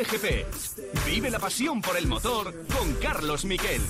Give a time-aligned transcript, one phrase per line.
[0.00, 1.04] MotoGP.
[1.04, 3.82] Vive la pasión por el motor con Carlos Miquel.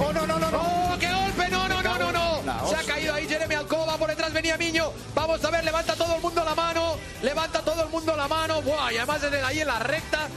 [0.00, 0.58] ¡Oh, no, no, no, no!
[0.60, 1.48] ¡Oh, qué golpe!
[1.50, 2.68] ¡No, no, no, no, no!
[2.68, 4.92] Se ha caído ahí Jeremy Alcoba, por detrás venía Miño.
[5.16, 6.96] Vamos a ver, levanta todo el mundo la mano.
[7.22, 8.62] Levanta todo el mundo la mano.
[8.62, 8.92] ¡Buah!
[8.92, 10.28] Y además desde ahí en la recta.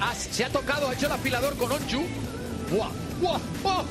[0.00, 2.06] Ah, se ha tocado, ha hecho el afilador con Onchu.
[2.70, 3.09] ¡Buah!
[3.22, 3.40] ¡Oh!
[3.64, 3.84] ¡Oh!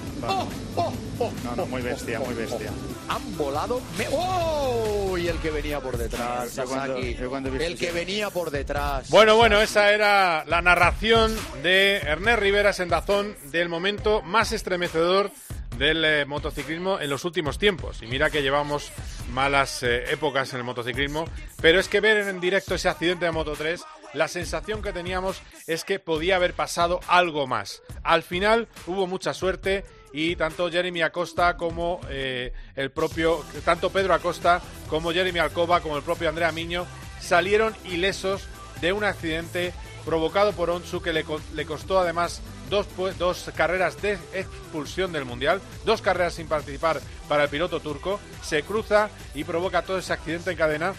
[0.75, 0.93] ¡Oh!
[1.19, 1.31] ¡Oh!
[1.43, 2.71] No, no, muy bestia, muy bestia.
[3.09, 3.81] Han volado.
[3.97, 4.05] Me...
[4.11, 5.17] ¡Oh!
[5.17, 7.15] Y el que venía por detrás, Yo cuando- Sasaki.
[7.15, 9.09] yo cuando he visto El que venía por detrás.
[9.09, 15.31] Bueno, bueno, esa era la narración de Ernest Rivera Sendazón del momento más estremecedor
[15.77, 18.01] del eh, motociclismo en los últimos tiempos.
[18.01, 18.91] Y mira que llevamos
[19.31, 21.25] malas eh, épocas en el motociclismo,
[21.61, 23.81] pero es que ver en directo ese accidente de Moto 3,
[24.13, 27.81] la sensación que teníamos es que podía haber pasado algo más.
[28.03, 34.13] Al final hubo mucha suerte y tanto Jeremy Acosta como eh, el propio, tanto Pedro
[34.13, 36.87] Acosta como Jeremy Alcoba como el propio Andrea Miño
[37.21, 38.47] salieron ilesos
[38.81, 39.73] de un accidente
[40.05, 42.87] provocado por Onsu que le, co- le costó además dos,
[43.19, 48.63] dos carreras de expulsión del Mundial, dos carreras sin participar para el piloto turco, se
[48.63, 50.93] cruza y provoca todo ese accidente en cadena.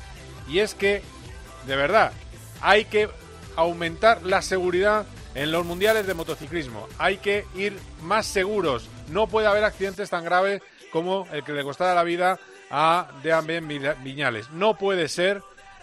[0.48, 1.02] Y es que,
[1.67, 2.12] de verdad,
[2.61, 3.08] hay que
[3.56, 6.89] aumentar la seguridad en los mundiales de motociclismo.
[6.98, 8.89] Hay que ir más seguros.
[9.08, 12.39] No puede haber accidentes tan graves como el que le costara la vida
[12.70, 14.50] a Dean Viñales.
[14.50, 15.42] No puede ser.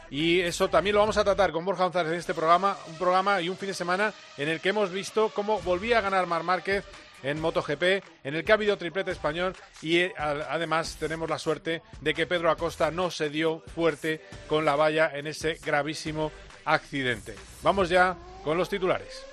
[0.09, 3.41] Y eso también lo vamos a tratar con Borja González en este programa, un programa
[3.41, 6.43] y un fin de semana en el que hemos visto cómo volvía a ganar Mar
[6.43, 6.85] Márquez
[7.23, 7.83] en MotoGP,
[8.23, 12.27] en el que ha habido triplete español y eh, además tenemos la suerte de que
[12.27, 16.31] Pedro Acosta no se dio fuerte con la valla en ese gravísimo
[16.67, 17.33] accidente.
[17.63, 19.25] Vamos ya con los titulares.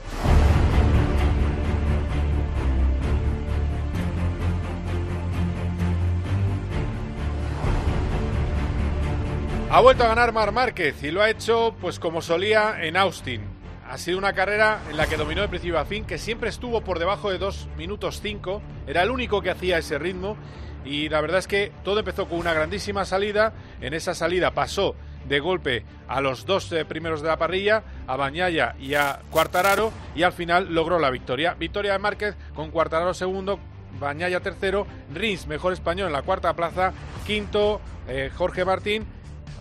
[9.71, 13.43] Ha vuelto a ganar Mar Márquez y lo ha hecho pues como solía en Austin.
[13.91, 16.83] Ha sido una carrera en la que dominó de principio a fin, que siempre estuvo
[16.83, 18.63] por debajo de 2 minutos 5.
[18.87, 20.37] Era el único que hacía ese ritmo
[20.85, 23.53] y la verdad es que todo empezó con una grandísima salida.
[23.81, 24.95] En esa salida pasó
[25.29, 29.93] de golpe a los dos eh, primeros de la parrilla, a Bañaya y a Cuartararo
[30.15, 31.55] y al final logró la victoria.
[31.55, 33.59] Victoria de Márquez con Cuartararo segundo,
[33.99, 36.93] Bañaya tercero, Rins mejor español en la cuarta plaza,
[37.27, 39.07] quinto eh, Jorge Martín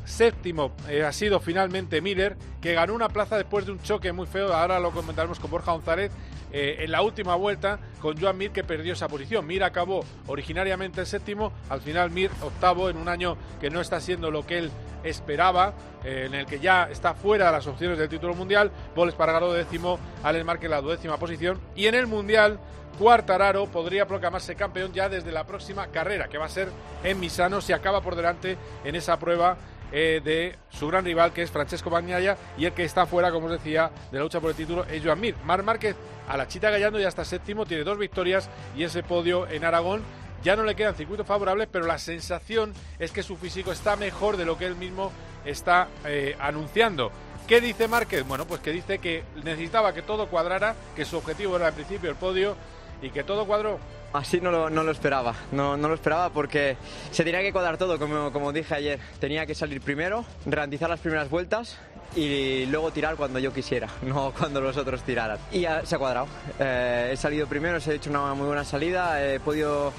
[0.05, 4.27] Séptimo eh, ha sido finalmente Miller, que ganó una plaza después de un choque muy
[4.27, 4.53] feo.
[4.53, 6.11] Ahora lo comentaremos con Borja González.
[6.53, 9.45] Eh, en la última vuelta con Joan Mir, que perdió esa posición.
[9.47, 14.29] Mir acabó originariamente séptimo, al final Mir octavo en un año que no está siendo
[14.29, 14.71] lo que él
[15.03, 18.71] esperaba, eh, en el que ya está fuera de las opciones del título mundial.
[18.95, 21.59] Paul Espargaro décimo, Alex Márquez la duodécima posición.
[21.75, 22.59] Y en el mundial,
[22.99, 26.69] Cuartararo podría proclamarse campeón ya desde la próxima carrera, que va a ser
[27.03, 29.57] en Misano, si acaba por delante en esa prueba
[29.95, 33.45] eh, de su gran rival, que es Francesco Bagnaia, y el que está fuera, como
[33.45, 35.35] os decía, de la lucha por el título es Joan Mir.
[35.45, 35.95] Mar Márquez
[36.27, 40.01] a la chita gallando ya está séptimo, tiene dos victorias y ese podio en Aragón.
[40.43, 44.35] Ya no le quedan circuitos favorables, pero la sensación es que su físico está mejor
[44.35, 45.11] de lo que él mismo
[45.45, 47.11] está eh, anunciando.
[47.47, 48.25] ¿Qué dice Márquez?
[48.27, 52.09] Bueno, pues que dice que necesitaba que todo cuadrara, que su objetivo era al principio
[52.09, 52.55] el podio
[53.01, 53.77] y que todo cuadró.
[54.13, 56.77] Así no lo, no lo esperaba, no, no lo esperaba porque
[57.09, 58.99] se tenía que cuadrar todo, como, como dije ayer.
[59.19, 61.79] Tenía que salir primero, garantizar las primeras vueltas
[62.15, 65.39] y luego tirar cuando yo quisiera, no cuando los otros tiraran.
[65.51, 66.27] Y se ha cuadrado.
[66.59, 69.91] Eh, he salido primero, he hecho una muy buena salida, he podido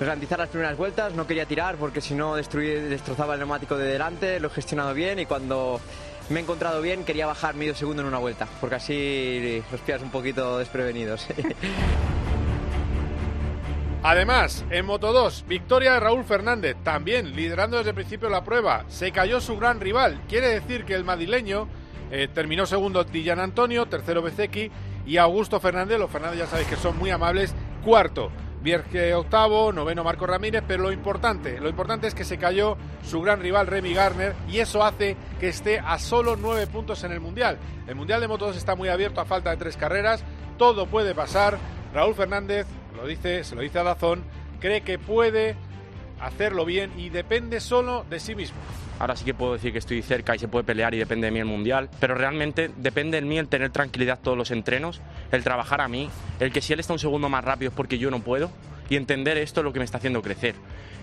[0.00, 4.40] garantizar las primeras vueltas, no quería tirar porque si no destrozaba el neumático de delante,
[4.40, 5.80] lo he gestionado bien y cuando
[6.28, 10.02] me he encontrado bien quería bajar medio segundo en una vuelta, porque así los pillas
[10.02, 11.26] un poquito desprevenidos.
[14.08, 18.84] Además, en Moto 2, victoria de Raúl Fernández, también liderando desde el principio la prueba.
[18.86, 20.20] Se cayó su gran rival.
[20.28, 21.66] Quiere decir que el madrileño
[22.12, 24.70] eh, terminó segundo Dillan Antonio, tercero Bezequi
[25.06, 25.98] y Augusto Fernández.
[25.98, 27.52] Los Fernández ya sabéis que son muy amables.
[27.84, 28.30] Cuarto,
[28.62, 33.20] Vierge octavo, noveno Marco Ramírez, pero lo importante, lo importante es que se cayó su
[33.20, 37.18] gran rival Remy Garner y eso hace que esté a solo nueve puntos en el
[37.18, 37.58] Mundial.
[37.88, 40.22] El Mundial de Moto 2 está muy abierto a falta de tres carreras,
[40.58, 41.58] todo puede pasar.
[41.92, 42.66] Raúl Fernández
[42.96, 44.22] lo dice, se lo dice a Dazón,
[44.60, 45.54] cree que puede
[46.20, 48.56] hacerlo bien y depende solo de sí mismo.
[48.98, 51.30] Ahora sí que puedo decir que estoy cerca y se puede pelear y depende de
[51.30, 55.44] mí el mundial, pero realmente depende de mí el tener tranquilidad todos los entrenos, el
[55.44, 56.08] trabajar a mí,
[56.40, 58.50] el que si él está un segundo más rápido es porque yo no puedo
[58.88, 60.54] y entender esto es lo que me está haciendo crecer.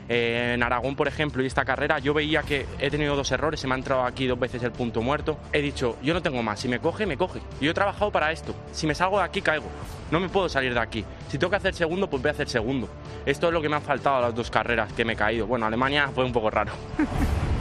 [0.09, 3.59] Eh, en Aragón, por ejemplo, y esta carrera, yo veía que he tenido dos errores,
[3.59, 5.37] se me ha entrado aquí dos veces el punto muerto.
[5.51, 7.39] He dicho, yo no tengo más, si me coge, me coge.
[7.61, 8.53] Yo he trabajado para esto.
[8.71, 9.67] Si me salgo de aquí, caigo.
[10.11, 11.05] No me puedo salir de aquí.
[11.29, 12.89] Si tengo que hacer segundo, pues voy a hacer segundo.
[13.25, 15.47] Esto es lo que me ha faltado a las dos carreras que me he caído.
[15.47, 16.71] Bueno, Alemania fue un poco raro.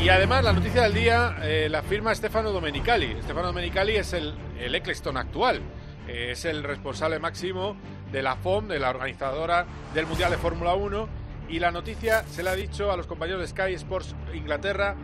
[0.00, 3.16] Y además, la noticia del día eh, la firma Stefano Domenicali.
[3.20, 5.60] Stefano Domenicali es el, el Eccleston actual.
[6.06, 7.76] Eh, es el responsable máximo
[8.12, 11.08] de la FOM, de la organizadora del Mundial de Fórmula 1.
[11.48, 14.94] Y la noticia se le ha dicho a los compañeros de Sky Sports Inglaterra.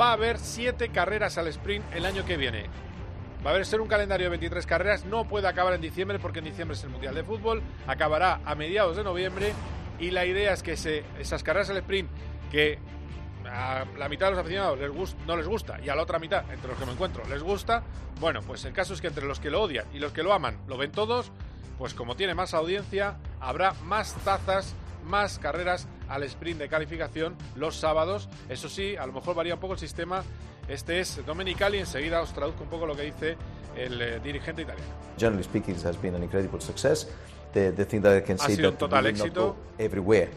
[0.00, 2.66] Va a haber siete carreras al sprint el año que viene.
[3.44, 5.04] Va a haber ser un calendario de 23 carreras.
[5.04, 7.62] No puede acabar en diciembre porque en diciembre es el Mundial de Fútbol.
[7.86, 9.52] Acabará a mediados de noviembre.
[9.98, 12.08] Y la idea es que se, esas carreras al sprint
[12.52, 12.78] que
[13.50, 16.44] a la mitad de los aficionados les no les gusta y a la otra mitad,
[16.52, 17.82] entre los que me encuentro, les gusta,
[18.20, 20.32] bueno, pues el caso es que entre los que lo odian y los que lo
[20.32, 21.32] aman lo ven todos,
[21.78, 27.76] pues como tiene más audiencia, habrá más tazas, más carreras al sprint de calificación los
[27.76, 28.28] sábados.
[28.48, 30.22] Eso sí, a lo mejor varía un poco el sistema.
[30.68, 33.36] Este es Domenicali, enseguida os traduzco un poco lo que dice
[33.76, 34.90] el eh, dirigente italiano.
[35.18, 37.08] Generally speaking, has been an incredible success.
[37.54, 39.56] The, the thing that I can Ha say sido un that total éxito.
[39.78, 40.28] everywhere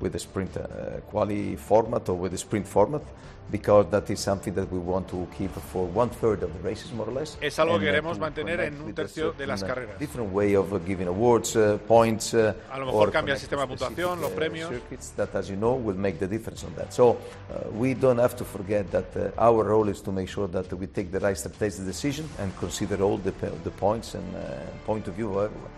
[0.00, 3.02] with the sprint uh, quali format or with the sprint format
[3.50, 6.92] because that is something that we want to keep for one third of the races
[6.92, 7.36] more or less.
[7.40, 9.98] Es algo And, que uh, queremos to mantener en un tercio de las uh, carreras.
[9.98, 12.32] Different way of uh, giving awards, uh, points.
[12.32, 14.68] uh, A lo mejor or cambia el sistema de puntuación, los uh, premios.
[14.70, 16.92] circuits that, as you know, will make the difference on that.
[16.92, 17.16] So
[17.50, 20.72] uh, we don't have to forget that uh, our role is to make sure that
[20.72, 23.32] we take the right strategic decision and consider all the,
[23.64, 24.40] the points and uh,
[24.86, 25.70] point of view of everyone.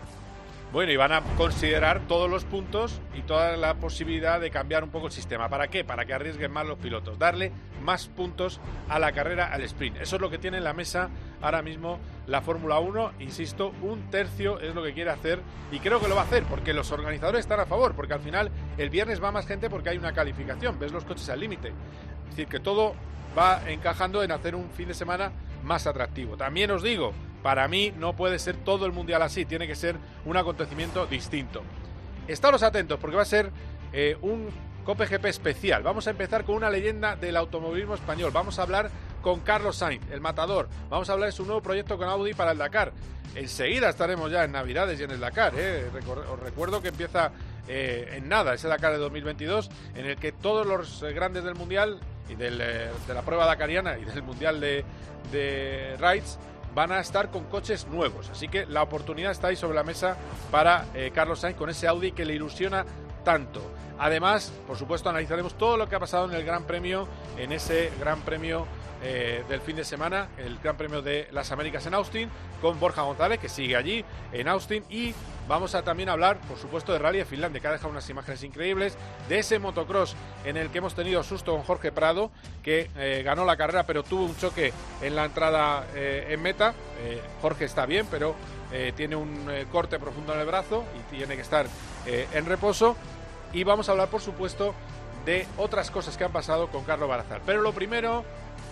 [0.73, 4.89] Bueno, y van a considerar todos los puntos y toda la posibilidad de cambiar un
[4.89, 5.47] poco el sistema.
[5.47, 5.83] ¿Para qué?
[5.83, 7.51] Para que arriesguen más los pilotos, darle
[7.83, 8.59] más puntos
[8.89, 9.97] a la carrera, al sprint.
[9.97, 11.11] Eso es lo que tiene en la mesa
[11.43, 13.11] ahora mismo la Fórmula 1.
[13.19, 15.41] Insisto, un tercio es lo que quiere hacer
[15.71, 18.21] y creo que lo va a hacer porque los organizadores están a favor, porque al
[18.21, 18.49] final
[18.79, 21.67] el viernes va más gente porque hay una calificación, ves los coches al límite.
[21.67, 22.95] Es decir, que todo
[23.37, 25.31] va encajando en hacer un fin de semana
[25.63, 26.35] más atractivo.
[26.35, 29.97] También os digo, para mí no puede ser todo el mundial así, tiene que ser
[30.25, 31.61] un acontecimiento distinto.
[32.27, 33.51] Estaros atentos porque va a ser
[33.91, 34.49] eh, un
[34.85, 35.83] Cope GP especial.
[35.83, 38.31] Vamos a empezar con una leyenda del automovilismo español.
[38.33, 38.89] Vamos a hablar
[39.21, 40.67] con Carlos Sainz, el matador.
[40.89, 42.91] Vamos a hablar de su nuevo proyecto con Audi para el Dakar.
[43.35, 45.53] Enseguida estaremos ya en Navidades y en el Dakar.
[45.55, 45.89] ¿eh?
[46.31, 47.31] Os recuerdo que empieza
[47.67, 51.99] eh, en nada ese Dakar de 2022, en el que todos los grandes del Mundial
[52.29, 54.83] y del, de la prueba dakariana y del Mundial de,
[55.31, 56.37] de Rides
[56.73, 58.29] van a estar con coches nuevos.
[58.29, 60.17] Así que la oportunidad está ahí sobre la mesa
[60.51, 62.85] para eh, Carlos Sainz con ese Audi que le ilusiona
[63.23, 63.61] tanto.
[63.99, 67.91] Además, por supuesto, analizaremos todo lo que ha pasado en el Gran Premio, en ese
[67.99, 68.65] Gran Premio
[69.03, 72.29] eh, del fin de semana, el Gran Premio de las Américas en Austin,
[72.61, 75.13] con Borja González, que sigue allí en Austin, y
[75.47, 78.43] vamos a también hablar, por supuesto, de Rally de Finlandia, que ha dejado unas imágenes
[78.43, 78.97] increíbles,
[79.27, 80.15] de ese motocross
[80.45, 82.31] en el que hemos tenido susto con Jorge Prado,
[82.63, 84.71] que eh, ganó la carrera, pero tuvo un choque
[85.01, 86.73] en la entrada eh, en meta.
[87.41, 88.33] Jorge está bien, pero
[88.95, 91.67] tiene un corte profundo en el brazo y tiene que estar
[92.05, 92.95] en reposo.
[93.51, 94.73] Y vamos a hablar, por supuesto,
[95.25, 97.41] de otras cosas que han pasado con Carlos Barazal.
[97.45, 98.25] Pero lo primero,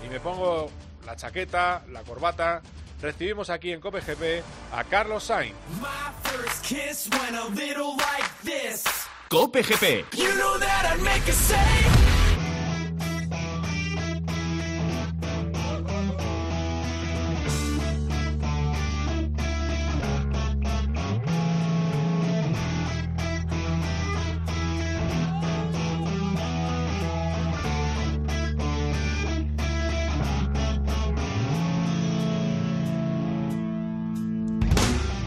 [0.05, 0.69] y me pongo
[1.05, 2.61] la chaqueta, la corbata,
[3.01, 4.43] recibimos aquí en COPGP
[4.73, 5.55] a Carlos Sainz.
[5.79, 8.83] My first kiss went a little like this.
[9.29, 10.05] Cope GP.
[10.17, 10.59] You know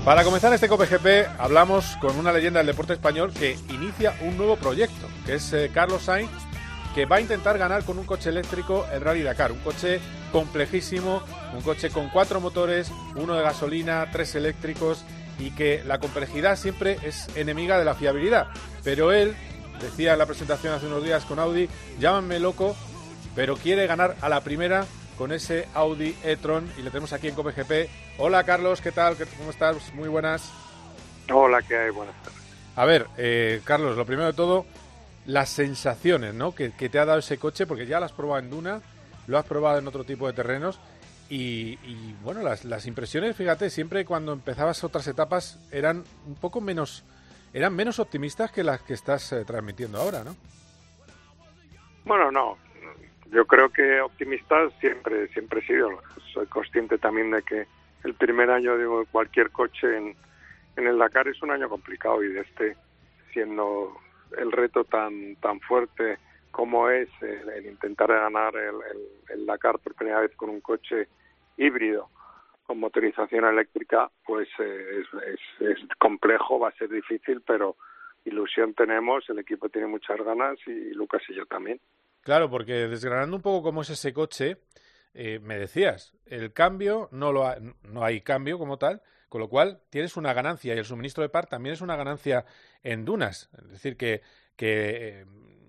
[0.04, 4.56] Para comenzar este COPGP hablamos con una leyenda del deporte español que inicia un nuevo
[4.56, 6.30] proyecto, que es eh, Carlos Sainz,
[6.94, 11.22] que va a intentar ganar con un coche eléctrico el Rally Dakar, un coche complejísimo,
[11.54, 15.06] un coche con cuatro motores, uno de gasolina, tres eléctricos
[15.38, 18.48] y que la complejidad siempre es enemiga de la fiabilidad.
[18.82, 19.34] Pero él
[19.80, 21.66] decía en la presentación hace unos días con Audi,
[21.98, 22.76] llámame loco,
[23.34, 24.84] pero quiere ganar a la primera
[25.16, 27.88] con ese Audi e-tron y le tenemos aquí en COPGP.
[28.18, 29.16] Hola Carlos, ¿qué tal?
[29.16, 29.92] ¿Qué- ¿Cómo estás?
[29.94, 30.50] Muy buenas.
[31.32, 31.90] Hola, ¿qué hay?
[31.90, 32.40] Buenas tardes.
[32.76, 34.66] A ver, eh, Carlos, lo primero de todo,
[35.26, 36.54] las sensaciones ¿no?
[36.54, 38.80] que, que te ha dado ese coche, porque ya lo has probado en Duna,
[39.26, 40.78] lo has probado en otro tipo de terrenos.
[41.30, 46.60] Y, y, bueno, las, las impresiones, fíjate, siempre cuando empezabas otras etapas eran un poco
[46.60, 47.02] menos,
[47.54, 50.36] eran menos optimistas que las que estás eh, transmitiendo ahora, ¿no?
[52.04, 52.58] Bueno, no.
[53.30, 55.90] Yo creo que optimista siempre, siempre he sido.
[56.32, 57.66] Soy consciente también de que
[58.04, 60.16] el primer año de cualquier coche en,
[60.76, 62.76] en el Dakar es un año complicado y de este
[63.32, 63.96] siendo
[64.38, 66.18] el reto tan tan fuerte
[66.50, 68.76] como es el, intentar ganar el,
[69.30, 71.08] el, Dakar por primera vez con un coche
[71.56, 72.10] híbrido
[72.64, 77.76] con motorización eléctrica, pues eh, es, es, complejo, va a ser difícil, pero
[78.24, 81.78] ilusión tenemos, el equipo tiene muchas ganas y Lucas y yo también.
[82.24, 84.56] Claro, porque desgranando un poco cómo es ese coche,
[85.12, 87.44] eh, me decías, el cambio no lo
[87.82, 91.28] no hay cambio como tal, con lo cual tienes una ganancia y el suministro de
[91.28, 92.44] par también es una ganancia
[92.82, 94.22] en dunas, es decir que
[94.56, 95.26] que eh,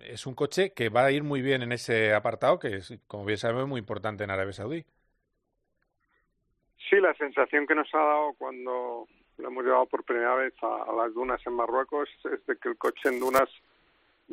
[0.08, 3.26] es un coche que va a ir muy bien en ese apartado, que es, como
[3.26, 4.86] bien sabemos, muy importante en Arabia Saudí.
[6.90, 9.08] Sí, la sensación que nos ha dado cuando
[9.38, 12.78] lo hemos llevado por primera vez a, las dunas en Marruecos es de que el
[12.78, 13.50] coche en dunas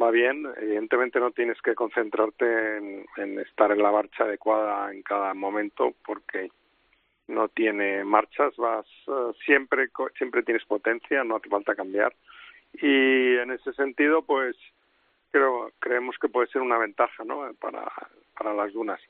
[0.01, 0.47] va bien.
[0.57, 2.77] Evidentemente no tienes que concentrarte
[3.17, 6.51] en, estar en la marcha adecuada en cada momento porque
[7.29, 12.15] no tiene marchas, vas eh, siempre siempre tienes potencia, no hace falta cambiar.
[12.75, 14.57] Y en ese sentido, pues
[15.31, 17.53] creo, creemos que puede ser una ventaja ¿no?
[17.61, 17.91] para,
[18.37, 19.01] para las dunas.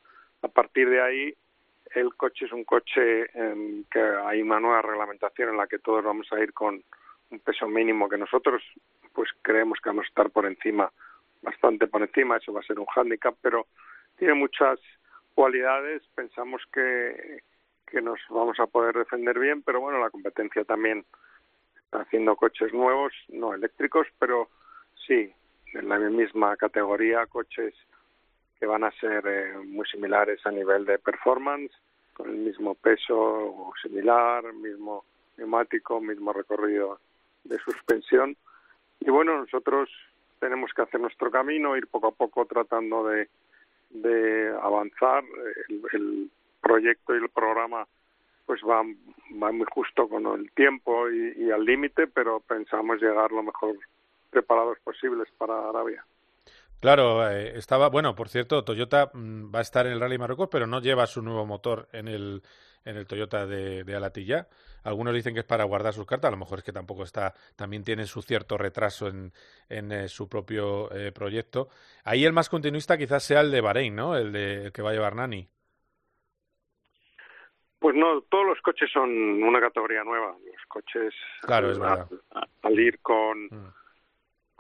[0.43, 1.35] A partir de ahí,
[1.95, 6.03] el coche es un coche en que hay una nueva reglamentación en la que todos
[6.03, 6.83] vamos a ir con
[7.33, 8.63] un peso mínimo que nosotros
[9.15, 10.91] pues creemos que vamos a estar por encima,
[11.43, 13.67] bastante por encima, eso va a ser un hándicap, pero
[14.17, 14.79] tiene muchas
[15.35, 17.43] cualidades, pensamos que,
[17.87, 21.05] que nos vamos a poder defender bien, pero bueno, la competencia también
[21.85, 24.49] está haciendo coches nuevos, no eléctricos, pero
[25.07, 25.33] sí,
[25.75, 27.75] en la misma categoría coches
[28.59, 31.73] que van a ser eh, muy similares a nivel de performance,
[32.13, 35.05] con el mismo peso similar, mismo
[35.37, 37.01] neumático, mismo recorrido
[37.45, 38.37] de suspensión.
[39.01, 39.89] Y bueno, nosotros
[40.41, 43.29] tenemos que hacer nuestro camino, ir poco a poco tratando de,
[43.91, 45.25] de avanzar.
[45.69, 46.31] El, el
[46.61, 47.87] proyecto y el programa
[48.47, 48.83] pues va,
[49.43, 53.77] va muy justo con el tiempo y, y al límite, pero pensamos llegar lo mejor
[54.31, 56.05] preparados posibles para Arabia.
[56.81, 60.49] Claro, eh, estaba, bueno, por cierto, Toyota mm, va a estar en el Rally Marruecos,
[60.51, 62.43] pero no lleva su nuevo motor en el,
[62.85, 64.49] en el Toyota de, de Alatilla.
[64.85, 67.35] Algunos dicen que es para guardar sus cartas, a lo mejor es que tampoco está,
[67.57, 69.33] también tiene su cierto retraso en,
[69.69, 71.69] en eh, su propio eh, proyecto.
[72.05, 74.17] Ahí el más continuista quizás sea el de Bahrein, ¿no?
[74.17, 75.49] El, de, el que va a llevar Nani.
[77.79, 79.11] Pues no, todos los coches son
[79.43, 80.37] una categoría nueva.
[80.45, 81.13] Los coches,
[81.43, 82.09] claro, es verdad.
[82.63, 83.73] Al, ir con, mm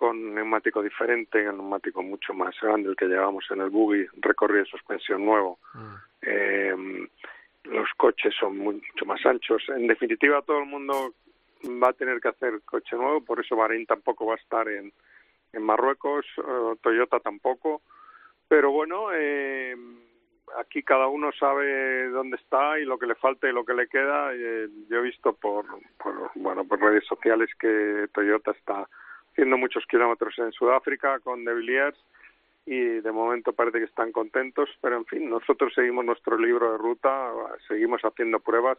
[0.03, 4.65] con neumático diferente, un neumático mucho más grande, el que llevamos en el buggy, recorrido
[4.65, 5.61] de suspensión nuevo.
[5.75, 5.95] Mm.
[6.23, 7.09] Eh,
[7.65, 9.63] los coches son mucho más anchos.
[9.69, 11.15] En definitiva, todo el mundo
[11.83, 14.93] va a tener que hacer coche nuevo, por eso Bahrein tampoco va a estar en,
[15.53, 17.83] en Marruecos, uh, Toyota tampoco.
[18.49, 19.77] Pero bueno, eh,
[20.59, 23.89] aquí cada uno sabe dónde está y lo que le falta y lo que le
[23.89, 24.35] queda.
[24.35, 25.65] Eh, yo he visto por,
[26.35, 28.87] bueno, por redes sociales que Toyota está
[29.31, 31.99] haciendo muchos kilómetros en Sudáfrica con De Villiers
[32.65, 36.79] y de momento parece que están contentos, pero en fin, nosotros seguimos nuestro libro de
[36.79, 37.33] ruta,
[37.67, 38.79] seguimos haciendo pruebas,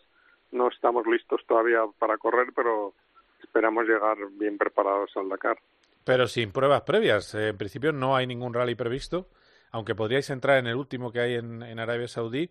[0.52, 2.94] no estamos listos todavía para correr, pero
[3.42, 5.58] esperamos llegar bien preparados al Dakar.
[6.06, 9.28] Pero sin pruebas previas, en principio no hay ningún rally previsto,
[9.72, 12.50] aunque podríais entrar en el último que hay en, en Arabia Saudí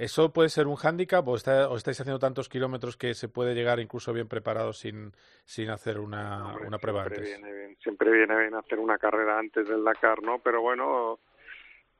[0.00, 4.14] ¿Eso puede ser un hándicap o, estáis haciendo tantos kilómetros que se puede llegar incluso
[4.14, 5.12] bien preparado sin,
[5.44, 7.38] sin hacer una, una prueba siempre antes?
[7.38, 10.38] Viene bien, siempre viene bien hacer una carrera antes del Dakar, ¿no?
[10.38, 11.18] Pero bueno,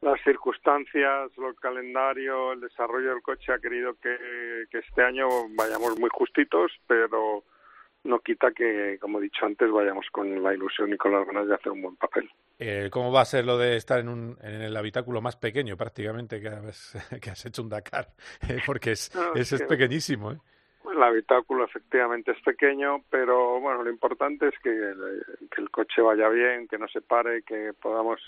[0.00, 4.16] las circunstancias, el calendario, el desarrollo del coche ha querido que,
[4.70, 7.44] que este año vayamos muy justitos, pero
[8.04, 11.48] no quita que, como he dicho antes, vayamos con la ilusión y con las ganas
[11.48, 12.30] de hacer un buen papel.
[12.62, 15.78] Eh, ¿Cómo va a ser lo de estar en, un, en el habitáculo más pequeño
[15.78, 18.08] prácticamente que has, que has hecho un Dakar?
[18.48, 20.32] Eh, porque es, es, es, pequeñísimo.
[20.32, 20.38] ¿eh?
[20.92, 26.02] El habitáculo efectivamente es pequeño, pero bueno, lo importante es que el, que el coche
[26.02, 28.20] vaya bien, que no se pare, que podamos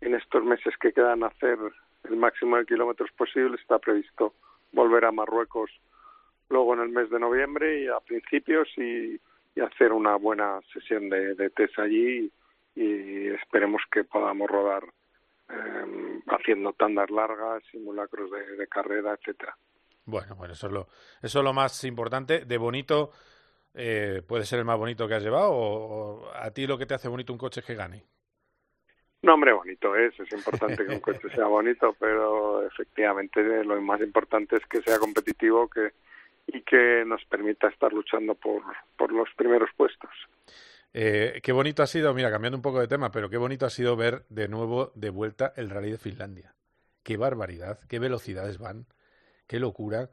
[0.00, 1.58] en estos meses que quedan hacer
[2.08, 3.56] el máximo de kilómetros posible.
[3.60, 4.34] Está previsto
[4.72, 5.70] volver a Marruecos
[6.48, 9.20] luego en el mes de noviembre y a principios y,
[9.54, 12.32] y hacer una buena sesión de, de test allí
[12.74, 14.84] y, esperemos que podamos rodar
[15.48, 19.56] eh, haciendo tandas largas, simulacros de, de, carrera, etcétera.
[20.04, 20.88] Bueno, bueno, eso es lo,
[21.22, 22.44] eso es lo más importante.
[22.44, 23.10] De bonito,
[23.74, 26.86] eh, ¿puede ser el más bonito que has llevado o, o a ti lo que
[26.86, 28.04] te hace bonito un coche es que gane?
[29.22, 34.00] No, hombre, bonito es, es importante que un coche sea bonito, pero efectivamente lo más
[34.00, 35.92] importante es que sea competitivo, que,
[36.48, 38.62] y que nos permita estar luchando por,
[38.96, 40.10] por los primeros puestos.
[40.94, 43.70] Eh, qué bonito ha sido, mira, cambiando un poco de tema, pero qué bonito ha
[43.70, 46.54] sido ver de nuevo de vuelta el rally de Finlandia.
[47.02, 48.86] Qué barbaridad, qué velocidades van,
[49.46, 50.10] qué locura.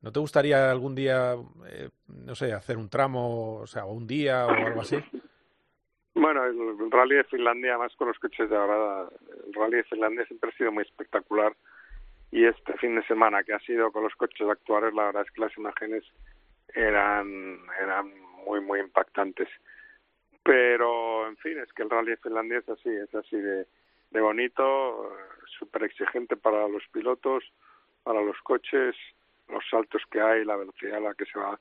[0.00, 1.34] ¿No te gustaría algún día,
[1.66, 4.96] eh, no sé, hacer un tramo, o sea, un día o algo así?
[6.14, 9.08] Bueno, el rally de Finlandia, más con los coches de ahora,
[9.46, 11.54] el rally de Finlandia siempre ha sido muy espectacular
[12.30, 15.30] y este fin de semana que ha sido con los coches actuales, la verdad es
[15.32, 16.04] que las imágenes
[16.74, 18.12] eran, eran
[18.48, 19.48] muy, muy impactantes.
[20.42, 23.66] Pero, en fin, es que el rally de Finlandia es así, es así de,
[24.10, 25.12] de bonito,
[25.58, 27.44] súper exigente para los pilotos,
[28.02, 28.96] para los coches,
[29.48, 31.58] los saltos que hay, la velocidad a la que se va,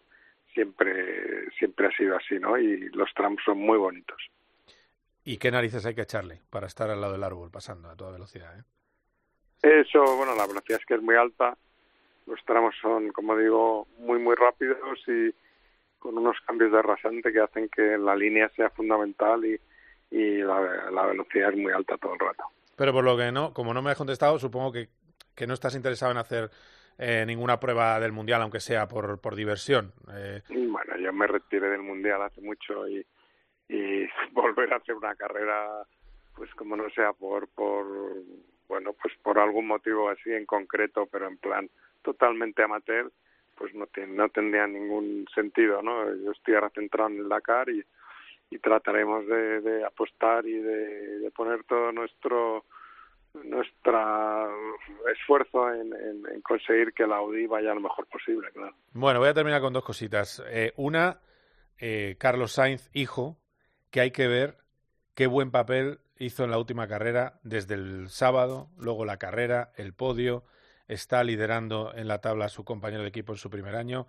[0.54, 2.58] siempre, siempre ha sido así, ¿no?
[2.58, 4.22] Y los tramos son muy bonitos.
[5.26, 8.14] ¿Y qué narices hay que echarle para estar al lado del árbol pasando a toda
[8.14, 8.58] velocidad?
[8.58, 8.64] ¿eh?
[9.82, 11.58] Eso, bueno, la velocidad es que es muy alta,
[12.28, 15.34] los tramos son, como digo, muy, muy rápidos y
[16.00, 19.60] con unos cambios de rasante que hacen que la línea sea fundamental y,
[20.12, 22.44] y la, la velocidad es muy alta todo el rato.
[22.76, 24.90] Pero por lo que no, como no me has contestado, supongo que,
[25.36, 26.50] que no estás interesado en hacer
[27.00, 29.94] eh, ninguna prueba del Mundial, aunque sea por, por diversión.
[30.14, 33.06] Eh, Bueno, yo me retiré del Mundial hace mucho y,
[33.70, 35.84] y volver a hacer una carrera,
[36.36, 37.86] pues como no sea por, por,
[38.68, 41.70] bueno, pues por algún motivo así en concreto, pero en plan
[42.02, 43.12] totalmente amateur,
[43.58, 46.14] pues no, tiene, no tendría ningún sentido, ¿no?
[46.16, 47.84] Yo estoy ahora centrado en el Dakar y,
[48.50, 52.66] y trataremos de, apostar y de, poner todo nuestro
[53.44, 54.50] nuestro
[55.12, 58.74] esfuerzo en, conseguir que la Audi vaya lo mejor posible, claro.
[58.94, 60.42] Bueno, voy a terminar con dos cositas.
[60.50, 61.20] Eh, una,
[61.78, 63.38] eh, Carlos Sainz, hijo,
[63.92, 64.58] que hay que ver
[65.14, 69.94] qué buen papel hizo en la última carrera desde el sábado, luego la carrera, el
[69.94, 70.44] podio,
[70.88, 74.08] está liderando en la tabla a su compañero de equipo en su primer año.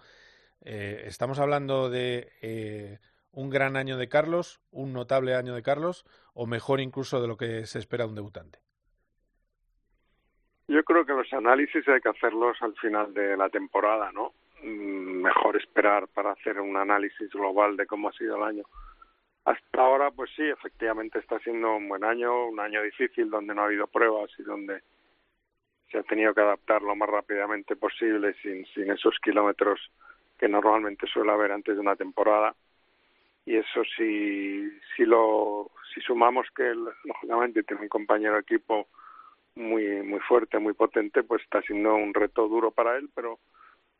[0.64, 2.98] Eh, estamos hablando de eh,
[3.32, 6.04] un gran año de Carlos, un notable año de Carlos,
[6.34, 8.58] o mejor incluso de lo que se espera de un debutante.
[10.68, 14.34] Yo creo que los análisis hay que hacerlos al final de la temporada, ¿no?
[14.62, 18.64] Mm, Mejor esperar para hacer un análisis global de cómo ha sido el año.
[19.44, 23.62] Hasta ahora, pues sí, efectivamente está siendo un buen año, un año difícil donde no
[23.62, 24.82] ha habido pruebas y donde
[25.90, 29.80] se ha tenido que adaptar lo más rápidamente posible sin, sin esos kilómetros
[30.38, 32.54] que normalmente suele haber antes de una temporada.
[33.44, 38.86] Y eso si, si lo si sumamos que él, lógicamente tiene un compañero de equipo
[39.54, 43.38] muy muy fuerte, muy potente, pues está siendo un reto duro para él, pero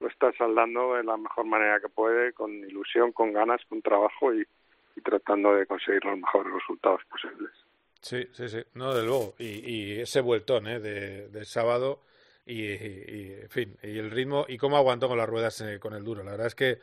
[0.01, 4.33] lo está saldando de la mejor manera que puede, con ilusión, con ganas, con trabajo
[4.33, 4.47] y,
[4.95, 7.51] y tratando de conseguir los mejores resultados posibles.
[8.01, 9.35] Sí, sí, sí, no, de luego.
[9.39, 10.81] Y, y ese vueltón ¿eh?
[10.81, 12.03] de, sábado
[12.47, 15.95] y, y, en fin, y el ritmo y cómo aguantó con las ruedas eh, con
[15.95, 16.23] el duro.
[16.23, 16.79] La verdad es que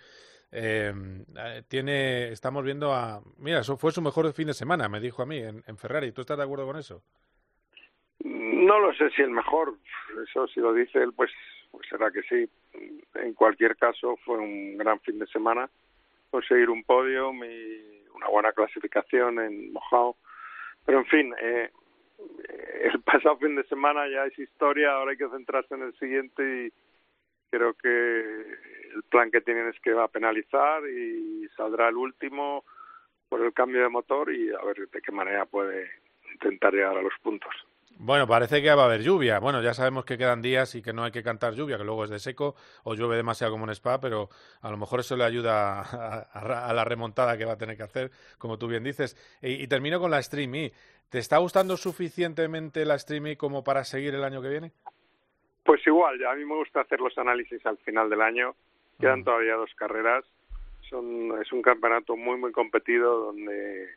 [0.51, 0.93] eh,
[1.67, 5.25] tiene, estamos viendo a, mira, eso fue su mejor fin de semana, me dijo a
[5.25, 6.11] mí en, Ferrari.
[6.11, 7.01] ¿Tú estás de acuerdo con eso?
[8.19, 9.75] No lo sé si el mejor,
[10.23, 11.31] eso si lo dice él, pues,
[11.71, 12.49] pues será que sí.
[13.15, 15.69] En cualquier caso, fue un gran fin de semana,
[16.29, 20.15] conseguir un podio y una buena clasificación en Mojado.
[20.85, 21.71] Pero en fin, eh,
[22.83, 26.67] el pasado fin de semana ya es historia, ahora hay que centrarse en el siguiente
[26.67, 26.73] y
[27.49, 28.19] creo que
[28.95, 32.63] el plan que tienen es que va a penalizar y saldrá el último
[33.29, 35.89] por el cambio de motor y a ver de qué manera puede
[36.33, 37.53] intentar llegar a los puntos.
[37.97, 39.39] Bueno, parece que va a haber lluvia.
[39.39, 42.03] Bueno, ya sabemos que quedan días y que no hay que cantar lluvia, que luego
[42.03, 44.29] es de seco o llueve demasiado como en Spa, pero
[44.61, 47.77] a lo mejor eso le ayuda a, a, a la remontada que va a tener
[47.77, 49.15] que hacer, como tú bien dices.
[49.41, 50.73] Y, y termino con la Stream E.
[51.09, 54.71] ¿Te está gustando suficientemente la Stream E como para seguir el año que viene?
[55.63, 58.55] Pues igual, a mí me gusta hacer los análisis al final del año.
[58.99, 60.25] Quedan todavía dos carreras.
[60.89, 63.87] Son, es un campeonato muy, muy competido donde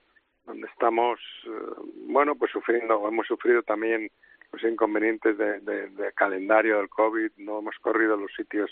[0.49, 1.51] donde estamos, eh,
[2.07, 4.11] bueno, pues sufriendo, hemos sufrido también
[4.51, 8.71] los inconvenientes de, de, calendario del COVID, no hemos corrido los sitios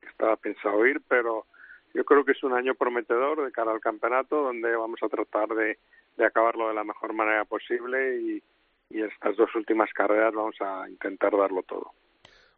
[0.00, 1.44] que estaba pensado ir, pero
[1.92, 5.48] yo creo que es un año prometedor de cara al campeonato, donde vamos a tratar
[5.50, 5.78] de,
[6.16, 8.42] de acabarlo de la mejor manera posible y,
[8.88, 11.92] y estas dos últimas carreras vamos a intentar darlo todo.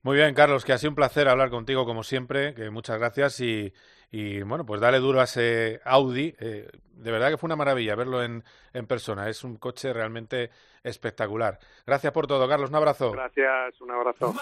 [0.02, 3.40] Muy bien, Carlos, que ha sido un placer hablar contigo como siempre, que muchas gracias
[3.40, 3.72] y,
[4.16, 6.32] y bueno, pues dale duro a ese Audi.
[6.38, 10.50] Eh, de verdad que fue una maravilla verlo en, en, persona, es un coche realmente
[10.84, 11.58] espectacular.
[11.84, 13.10] Gracias por todo, Carlos, un abrazo.
[13.10, 14.32] Gracias, un abrazo.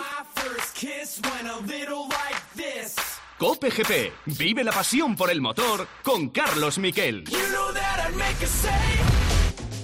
[3.38, 7.24] Cope GP, vive la pasión por el motor con Carlos Miquel.
[7.24, 7.72] You know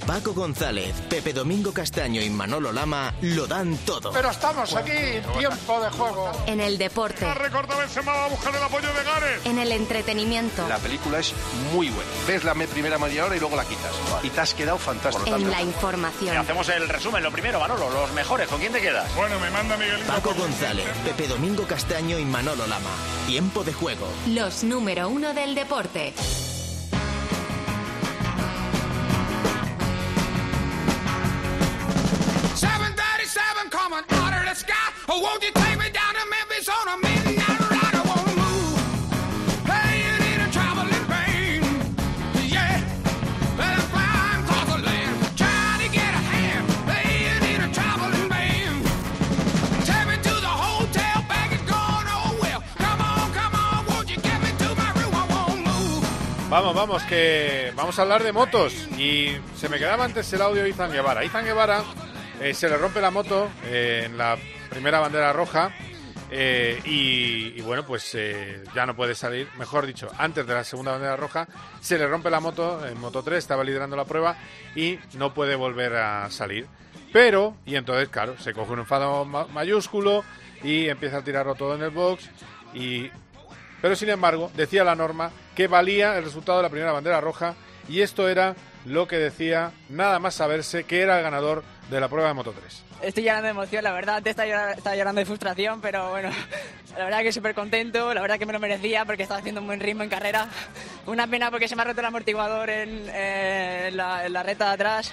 [0.09, 4.11] Paco González, Pepe Domingo Castaño y Manolo Lama lo dan todo.
[4.11, 4.91] Pero estamos aquí,
[5.39, 6.33] tiempo de juego.
[6.47, 7.27] En el deporte.
[7.27, 9.45] va a buscar el apoyo de Gares.
[9.45, 10.67] En el entretenimiento.
[10.67, 11.35] La película es
[11.75, 12.11] muy buena.
[12.27, 13.93] Ves la primera media hora y luego la quitas.
[14.23, 15.37] Y te has quedado fantástico.
[15.37, 16.39] En la información.
[16.39, 18.49] Hacemos el resumen, lo primero, Manolo, los mejores.
[18.49, 19.15] ¿Con quién te quedas?
[19.15, 20.11] Bueno, me manda Miguelito.
[20.11, 22.93] Paco González, Pepe Domingo Castaño y Manolo Lama.
[23.27, 24.07] Tiempo de juego.
[24.27, 26.15] Los número uno del deporte.
[56.51, 58.73] Vamos, vamos, que vamos a hablar de motos.
[58.99, 61.23] Y se me quedaba antes el audio de Izan Guevara.
[61.25, 61.83] Izan Guevara
[62.41, 64.37] eh, se le rompe la moto eh, en la
[64.71, 65.71] primera bandera roja.
[66.31, 68.17] eh, y, bueno, pues
[68.75, 69.47] ya no puede salir.
[69.59, 71.47] Mejor dicho, antes de la segunda bandera roja,
[71.81, 74.37] se le rompe la moto en Moto 3, estaba liderando la prueba
[74.75, 76.67] y no puede volver a salir.
[77.13, 80.25] Pero, y entonces, claro, se coge un enfado ma- mayúsculo
[80.63, 82.29] y empieza a tirarlo todo en el box.
[82.75, 83.11] Y
[83.81, 87.55] pero sin embargo, decía la norma que valía el resultado de la primera bandera roja
[87.89, 92.09] y esto era lo que decía nada más saberse que era el ganador de la
[92.09, 92.85] prueba de Moto 3.
[93.03, 94.17] Estoy llorando de emoción, la verdad.
[94.17, 96.31] Antes estaba llorando, estaba llorando de frustración, pero bueno,
[96.99, 98.13] la verdad que súper contento.
[98.13, 100.49] La verdad que me lo merecía porque estaba haciendo un buen ritmo en carrera.
[101.07, 104.43] Una pena porque se me ha roto el amortiguador en, eh, en la, en la
[104.43, 105.13] recta de atrás.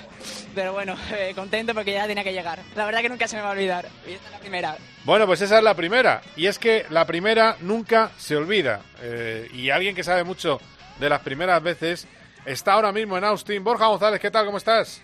[0.55, 2.59] Pero bueno, eh, contento porque ya tenía que llegar.
[2.75, 3.87] La verdad que nunca se me va a olvidar.
[4.07, 4.77] Y esta es la primera.
[5.03, 6.21] Bueno, pues esa es la primera.
[6.35, 8.81] Y es que la primera nunca se olvida.
[9.01, 10.59] Eh, y alguien que sabe mucho
[10.99, 12.07] de las primeras veces
[12.45, 13.63] está ahora mismo en Austin.
[13.63, 14.45] Borja González, ¿qué tal?
[14.45, 15.03] ¿Cómo estás?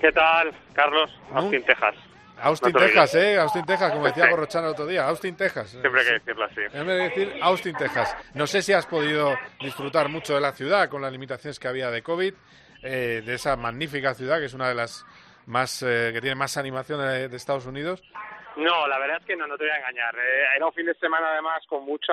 [0.00, 1.10] ¿Qué tal, Carlos?
[1.32, 1.94] Austin, Texas.
[2.38, 3.14] Austin, No te Texas.
[3.14, 3.38] ¿eh?
[3.38, 4.30] Austin, Texas, como decía Sí.
[4.30, 5.08] Gorrochano el otro día.
[5.08, 5.70] Austin, Texas.
[5.70, 6.60] Siempre hay que decirlo así.
[6.72, 8.14] En vez de decir Austin, Texas.
[8.34, 11.90] No sé si has podido disfrutar mucho de la ciudad con las limitaciones que había
[11.90, 12.34] de COVID,
[12.82, 15.06] eh, de esa magnífica ciudad que es una de las
[15.46, 18.02] más eh, que tiene más animación de, de Estados Unidos.
[18.56, 20.14] No, la verdad es que no, no te voy a engañar.
[20.16, 22.12] Eh, era un fin de semana además con mucha,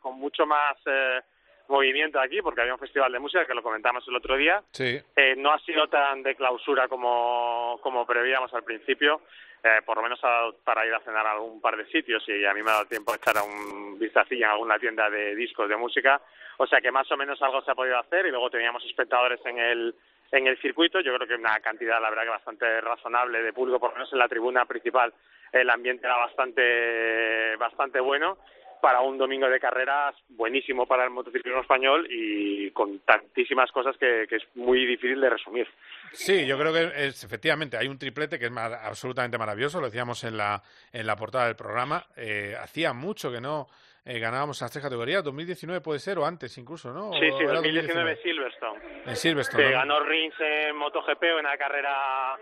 [0.00, 1.20] con mucho más eh,
[1.70, 4.62] movimiento aquí, porque había un festival de música que lo comentamos el otro día.
[4.72, 5.00] Sí.
[5.16, 9.22] Eh, no ha sido tan de clausura como, como preveíamos al principio,
[9.62, 12.44] eh, por lo menos dado para ir a cenar a algún par de sitios y
[12.44, 15.34] a mí me ha dado tiempo de echar a un vistacillo en alguna tienda de
[15.34, 16.20] discos de música,
[16.58, 19.40] o sea que más o menos algo se ha podido hacer y luego teníamos espectadores
[19.46, 19.94] en el
[20.32, 23.80] en el circuito, yo creo que una cantidad, la verdad, que bastante razonable de público,
[23.80, 25.12] por lo menos en la tribuna principal,
[25.52, 28.38] el ambiente era bastante, bastante bueno
[28.80, 34.26] para un domingo de carreras buenísimo para el motociclismo español y con tantísimas cosas que,
[34.28, 35.68] que es muy difícil de resumir.
[36.12, 39.86] Sí, yo creo que es, efectivamente hay un triplete que es mar- absolutamente maravilloso, lo
[39.86, 40.60] decíamos en la,
[40.92, 42.04] en la portada del programa.
[42.16, 43.66] Eh, hacía mucho que no
[44.04, 47.12] eh, ganábamos las tres categorías, 2019 puede ser o antes incluso, ¿no?
[47.12, 48.80] Sí, ¿O sí, era 2019 Silverstone.
[49.06, 49.62] En Silverstone.
[49.64, 49.76] Que ¿no?
[49.76, 52.36] ganó Rins en MotoGP, una carrera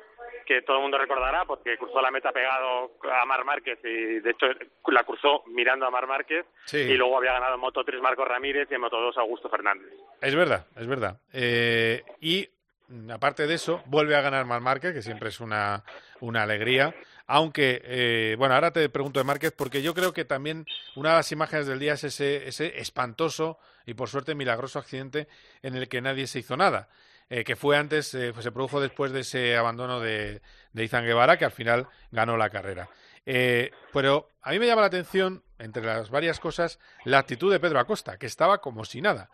[0.48, 4.30] que todo el mundo recordará porque cruzó la meta pegado a Mar Márquez y de
[4.30, 4.46] hecho
[4.86, 6.78] la cruzó mirando a Mar Márquez Sí.
[6.78, 9.92] y luego había ganado en Moto 3 Marcos Ramírez y en Moto 2 Augusto Fernández.
[10.22, 11.20] Es verdad, es verdad.
[11.34, 12.48] Eh, y
[12.88, 15.84] mm, aparte de eso, vuelve a ganar Mar Márquez, que siempre es una,
[16.20, 16.94] una alegría.
[17.26, 20.64] Aunque, eh, bueno, ahora te pregunto de Márquez, porque yo creo que también
[20.96, 25.28] una de las imágenes del día es ese, ese espantoso y por suerte milagroso accidente
[25.62, 26.88] en el que nadie se hizo nada.
[27.30, 30.40] Eh, que fue antes, eh, pues se produjo después de ese abandono de,
[30.72, 32.88] de Izan Guevara, que al final ganó la carrera.
[33.26, 37.60] Eh, pero a mí me llama la atención, entre las varias cosas, la actitud de
[37.60, 39.28] Pedro Acosta, que estaba como si nada,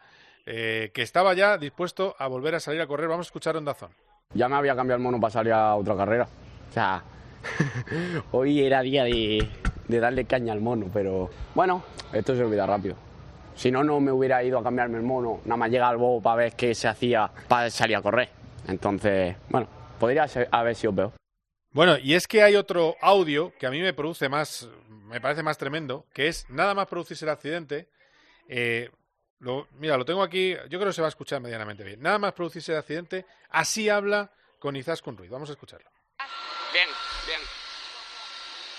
[0.44, 3.08] que estaba ya dispuesto a volver a salir a correr.
[3.08, 3.92] Vamos a escuchar a Ondazón.
[4.34, 6.26] Ya me había cambiado el mono para salir a otra carrera.
[6.68, 7.02] O sea,
[8.32, 9.48] hoy era día de,
[9.88, 12.96] de darle caña al mono, pero bueno, esto se olvida rápido.
[13.54, 16.20] Si no, no me hubiera ido a cambiarme el mono, nada más llega al bobo
[16.22, 18.28] para ver qué se hacía para salir a correr.
[18.66, 21.12] Entonces, bueno, podría ser- haber sido peor.
[21.70, 25.42] Bueno, y es que hay otro audio que a mí me produce más, me parece
[25.42, 27.88] más tremendo, que es nada más producirse el accidente.
[28.48, 28.90] eh,
[29.38, 32.00] lo- mira, lo tengo aquí, yo creo que se va a escuchar medianamente bien.
[32.00, 35.30] Nada más producirse el accidente, así habla con Izaskun Ruiz.
[35.30, 35.88] Vamos a escucharlo.
[36.72, 36.88] Bien,
[37.26, 37.40] bien.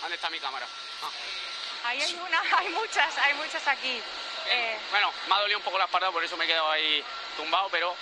[0.02, 0.66] ¿Dónde está mi cámara?
[1.04, 1.10] Ah.
[1.90, 4.00] Ahí hay una, hay muchas, hay muchas aquí.
[4.50, 7.04] Eh, Bueno, me ha dolido un poco la espalda, por eso me he quedado ahí
[7.38, 7.94] tumbado, pero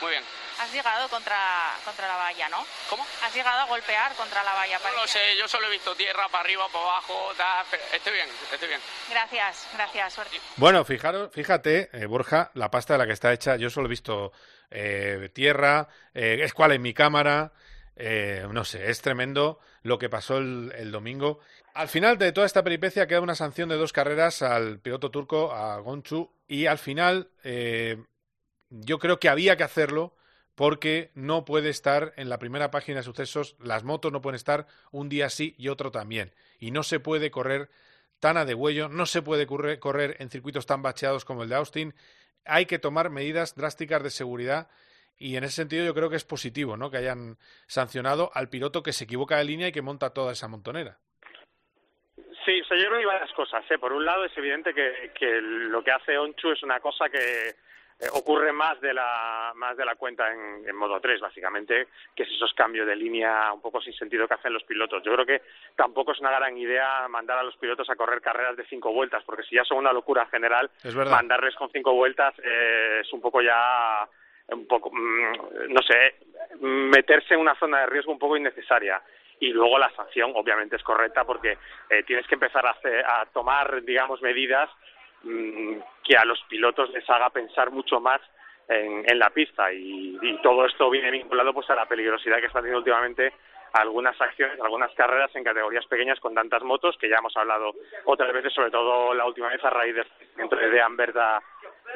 [0.00, 0.24] muy bien.
[0.58, 1.38] has llegado contra,
[1.84, 2.64] contra la valla, ¿no?
[2.88, 3.06] ¿Cómo?
[3.22, 4.78] Has llegado a golpear contra la valla.
[4.84, 8.12] No lo sé, yo solo he visto tierra para arriba, para abajo, tal, pero estoy
[8.12, 8.80] bien, estoy bien.
[9.10, 10.40] Gracias, gracias, suerte.
[10.56, 13.90] Bueno, fijaros, fíjate, eh, Borja, la pasta de la que está hecha, yo solo he
[13.90, 14.32] visto
[14.70, 17.52] eh, tierra, eh, es cuál es mi cámara,
[17.96, 21.40] eh, no sé, es tremendo lo que pasó el, el, domingo.
[21.72, 25.52] Al final de toda esta peripecia queda una sanción de dos carreras al piloto turco,
[25.52, 28.02] a Gonchu, y al final eh,
[28.70, 30.16] yo creo que había que hacerlo
[30.56, 34.66] porque no puede estar en la primera página de sucesos, las motos no pueden estar
[34.90, 37.70] un día sí y otro también, y no se puede correr
[38.18, 41.94] tan a degüello, no se puede correr, en circuitos tan bacheados como el de Austin,
[42.44, 44.68] hay que tomar medidas drásticas de seguridad
[45.16, 46.90] y en ese sentido yo creo que es positivo ¿no?
[46.90, 50.48] que hayan sancionado al piloto que se equivoca de línea y que monta toda esa
[50.48, 50.98] montonera.
[52.50, 53.64] Sí, o sea, yo creo que hay varias cosas.
[53.70, 53.78] ¿eh?
[53.78, 57.18] Por un lado, es evidente que, que lo que hace Onchu es una cosa que
[57.20, 62.24] eh, ocurre más de la más de la cuenta en, en, modo 3, básicamente, que
[62.24, 65.00] es esos cambios de línea un poco sin sentido que hacen los pilotos.
[65.04, 65.42] Yo creo que
[65.76, 69.22] tampoco es una gran idea mandar a los pilotos a correr carreras de cinco vueltas,
[69.22, 70.72] porque si ya son una locura general,
[71.08, 74.08] mandarles con cinco vueltas eh, es un poco ya
[74.48, 76.16] un poco, mmm, no sé,
[76.58, 79.00] meterse en una zona de riesgo un poco innecesaria
[79.40, 81.56] y luego la sanción obviamente es correcta porque
[81.88, 84.70] eh, tienes que empezar a, tomar, digamos, medidas
[85.22, 88.20] mmm, que a los pilotos les haga pensar mucho más
[88.68, 92.62] en, en la pista y, todo esto viene vinculado pues a la peligrosidad que están
[92.62, 93.32] teniendo últimamente
[93.72, 97.72] algunas acciones, algunas carreras en categorías pequeñas con tantas motos que ya hemos hablado
[98.04, 101.42] otras veces, sobre todo la última vez a raíz del de Amberta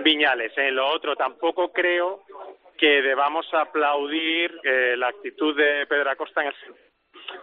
[0.00, 0.57] Viñales.
[0.57, 0.70] En ¿eh?
[0.72, 2.22] lo otro tampoco creo
[2.76, 6.54] que debamos aplaudir eh, la actitud de Pedro Acosta en el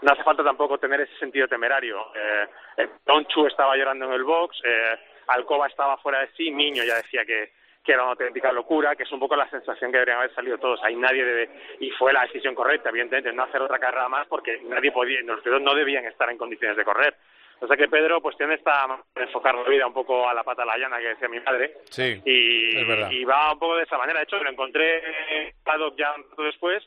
[0.01, 1.97] no hace falta tampoco tener ese sentido temerario.
[2.15, 6.95] Eh, Donchu estaba llorando en el box, eh, Alcoba estaba fuera de sí, Niño ya
[6.95, 7.51] decía que,
[7.83, 10.57] que era una auténtica locura, que es un poco la sensación que deberían haber salido
[10.57, 10.81] todos.
[10.83, 14.59] Ahí nadie debe, y fue la decisión correcta, evidentemente, no hacer otra carrera más porque
[14.63, 17.15] nadie podía, los pilotos no debían estar en condiciones de correr.
[17.59, 20.65] O sea que Pedro pues tiene esta enfocar la vida un poco a la pata
[20.65, 21.75] la llana que decía mi madre.
[21.91, 23.11] Sí, y, es verdad.
[23.11, 24.17] y va un poco de esa manera.
[24.17, 25.53] De hecho, lo encontré
[25.95, 26.83] ya un rato después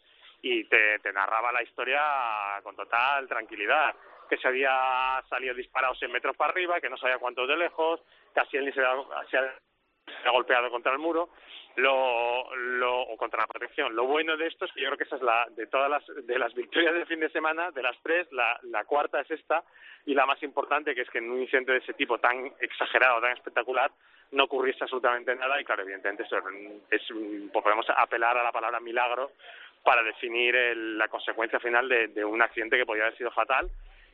[0.46, 2.02] y te, narraba la historia
[2.62, 3.94] con total tranquilidad
[4.28, 8.00] que se había salido disparado 100 metros para arriba, que no sabía cuántos de lejos,
[8.34, 8.82] casi él ni se
[9.30, 9.52] se había
[10.32, 11.30] golpeado contra el muro,
[11.76, 13.96] lo, lo, o contra la protección.
[13.96, 16.26] Lo bueno de esto es que yo creo que esa es la, de todas las,
[16.26, 19.64] de las victorias del fin de semana, de las tres, la, la cuarta es esta,
[20.04, 23.22] y la más importante, que es que en un incidente de ese tipo tan exagerado,
[23.22, 23.90] tan espectacular,
[24.32, 26.36] no ocurriese absolutamente nada, y claro, evidentemente eso
[26.90, 27.02] es,
[27.50, 29.32] podemos apelar a la palabra milagro
[29.84, 33.70] para definir el, la consecuencia final de, un accidente que podría haber sido fatal,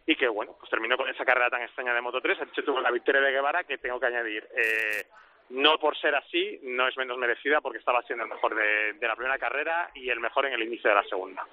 [0.06, 2.64] y que bueno, pues terminó con esa carrera tan extraña de Moto 3, ha dicho
[2.64, 5.06] tuvo la victoria de Guevara, que tengo que añadir, eh,
[5.50, 9.06] no por ser así, no es menos merecida porque estaba siendo el mejor de, de,
[9.06, 11.44] la primera carrera y el mejor en el inicio de la segunda.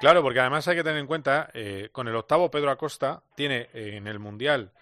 [0.00, 3.68] Claro, porque además hay que tener en cuenta, eh, con el octavo Pedro Acosta tiene
[3.72, 4.72] eh, en el Mundial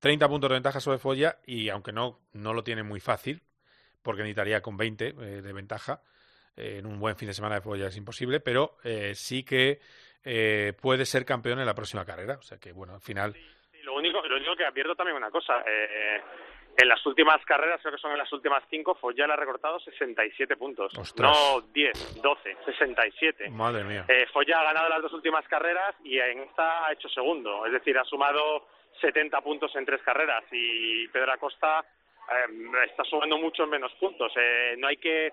[0.00, 3.42] 30 puntos de ventaja sobre Folla y aunque no, no lo tiene muy fácil,
[4.02, 6.02] porque necesitaría con 20 eh, de ventaja,
[6.60, 8.76] en un buen fin de semana de Folla es imposible, pero
[9.14, 9.80] sí que
[10.80, 12.36] puede ser campeón en la próxima carrera.
[12.38, 13.32] O sea que, bueno, al final...
[13.32, 13.40] Sí,
[13.72, 15.64] sí, lo, único, lo único que advierto también una cosa...
[16.80, 19.78] En las últimas carreras, creo que son en las últimas cinco, Foya le ha recortado
[19.80, 20.96] 67 puntos.
[20.96, 21.30] Ostras.
[21.30, 23.50] No 10, 12, 67.
[23.50, 24.06] Madre mía.
[24.08, 27.66] Eh, ha ganado las dos últimas carreras y en esta ha hecho segundo.
[27.66, 28.66] Es decir, ha sumado
[29.00, 31.84] 70 puntos en tres carreras y Pedro Acosta
[32.30, 34.32] eh, está sumando muchos menos puntos.
[34.36, 35.32] Eh, no hay que eh,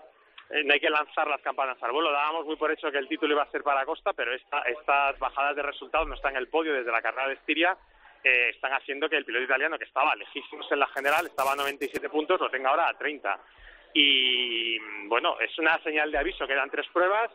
[0.50, 2.12] no hay que lanzar las campanas al vuelo.
[2.12, 5.20] Dábamos muy por hecho que el título iba a ser para Acosta, pero esta, estas
[5.20, 7.78] bajadas de resultados no están en el podio desde la carrera de Estiria
[8.24, 11.56] eh, están haciendo que el piloto italiano, que estaba lejísimos en la general, estaba a
[11.56, 13.40] 97 puntos, lo tenga ahora a 30.
[13.94, 17.32] Y bueno, es una señal de aviso, quedan tres pruebas.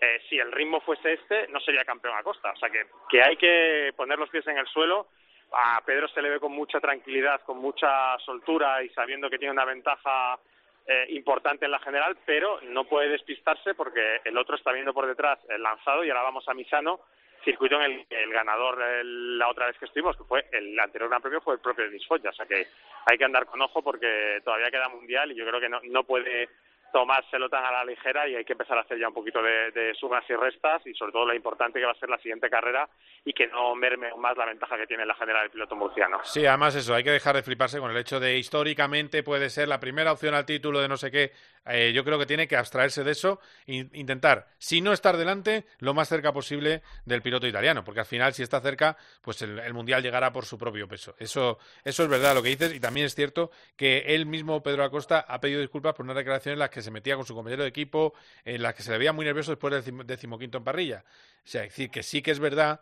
[0.00, 2.50] Eh, si el ritmo fuese este, no sería campeón a costa.
[2.50, 5.08] O sea que, que hay que poner los pies en el suelo.
[5.52, 9.52] A Pedro se le ve con mucha tranquilidad, con mucha soltura y sabiendo que tiene
[9.52, 10.38] una ventaja
[10.86, 15.06] eh, importante en la general, pero no puede despistarse porque el otro está viendo por
[15.06, 17.00] detrás el lanzado y ahora vamos a Misano
[17.44, 21.20] circuito en el el ganador la otra vez que estuvimos, que fue el anterior Gran
[21.20, 22.30] Premio, fue el propio Foggia.
[22.30, 22.66] O sea que
[23.06, 26.04] hay que andar con ojo porque todavía queda Mundial y yo creo que no, no
[26.04, 26.48] puede
[26.94, 29.72] tomárselo tan a la ligera y hay que empezar a hacer ya un poquito de,
[29.72, 32.48] de sumas y restas y sobre todo lo importante que va a ser la siguiente
[32.48, 32.88] carrera
[33.24, 36.20] y que no merme más la ventaja que tiene la general del piloto murciano.
[36.22, 39.66] Sí, además eso, hay que dejar de fliparse con el hecho de históricamente puede ser
[39.66, 41.32] la primera opción al título de no sé qué.
[41.66, 45.64] Eh, yo creo que tiene que abstraerse de eso e intentar, si no estar delante,
[45.78, 49.72] lo más cerca posible del piloto italiano, porque al final si está cerca, pues el,
[49.74, 51.16] Mundial llegará por su propio peso.
[51.18, 54.84] Eso, eso es verdad lo que dices y también es cierto que él mismo, Pedro
[54.84, 57.62] Acosta, ha pedido disculpas por una declaración en las que se metía con su compañero
[57.62, 61.04] de equipo, en las que se le veía muy nervioso después del decimoquinto en parrilla.
[61.44, 62.80] O sea, decir, que sí que es verdad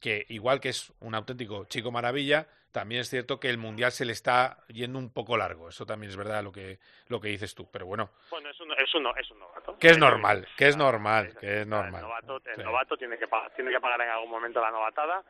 [0.00, 4.04] que igual que es un auténtico chico maravilla, también es cierto que el mundial se
[4.04, 5.68] le está yendo un poco largo.
[5.70, 7.68] Eso también es verdad lo que lo que dices tú.
[7.70, 9.78] Pero bueno, Bueno, es un, es un, es un novato.
[9.78, 12.02] que es normal, que es normal, que es El normal.
[12.02, 12.62] novato, el Sí.
[12.62, 15.24] novato tiene, que tiene que pagar en algún momento la novatada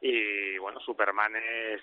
[0.00, 1.32] y bueno, Superman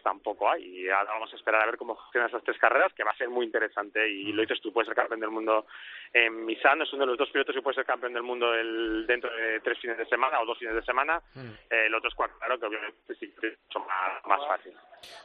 [0.03, 0.63] tampoco hay.
[0.63, 3.17] Y ahora vamos a esperar a ver cómo funcionan esas tres carreras, que va a
[3.17, 4.09] ser muy interesante.
[4.09, 4.35] Y Mm.
[4.35, 5.65] lo dices tú, puedes ser campeón del mundo
[6.13, 9.05] en Misano, es uno de los dos pilotos que puede ser campeón del mundo el,
[9.05, 11.21] dentro de tres fines de semana o dos fines de semana.
[11.33, 11.49] Mm.
[11.69, 14.73] Eh, el otro es claro que obviamente sí es mucho más, más fácil.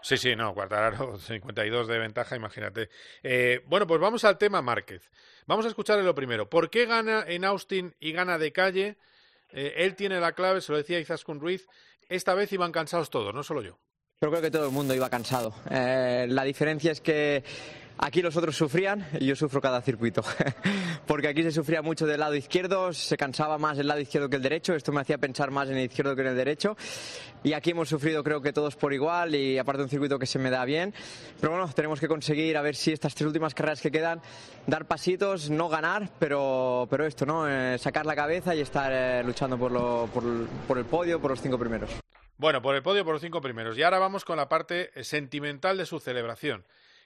[0.03, 2.89] Sí, sí, no, Cuartararo 52 de ventaja, imagínate.
[3.23, 5.11] Eh, bueno, pues vamos al tema Márquez.
[5.47, 6.49] Vamos a escucharle lo primero.
[6.51, 8.97] ¿Por qué gana en Austin y gana de calle?
[9.53, 11.69] Eh, él tiene la clave, se lo decía Izaskun Ruiz.
[12.11, 13.79] Esta vez iban cansados todos, no solo yo.
[14.21, 15.55] Yo creo que todo el mundo iba cansado.
[15.71, 17.45] Eh, la diferencia es que
[18.03, 20.23] aquí los otros sufrían y yo sufro cada circuito.
[21.07, 24.37] Porque aquí se sufría mucho del lado izquierdo, se cansaba más el lado izquierdo que
[24.37, 24.75] el derecho.
[24.75, 26.77] Esto me hacía pensar más en el izquierdo que en el derecho.
[27.43, 30.39] Y aquí hemos sufrido creo que todos por igual y aparte un circuito que se
[30.39, 30.93] me da bien.
[31.41, 34.21] Pero bueno, tenemos que conseguir a ver si estas tres últimas carreras que quedan,
[34.67, 37.49] dar pasitos, no ganar, pero, pero esto, ¿no?
[37.49, 40.23] Eh, sacar la cabeza y estar eh, luchando por, lo- por,
[40.69, 41.91] por el podio, por los cinco primeros.
[42.37, 43.77] Bueno, por el podio, por los cinco primeros.
[43.77, 46.65] Y ahora vamos con la parte eh, sentimental de su celebración,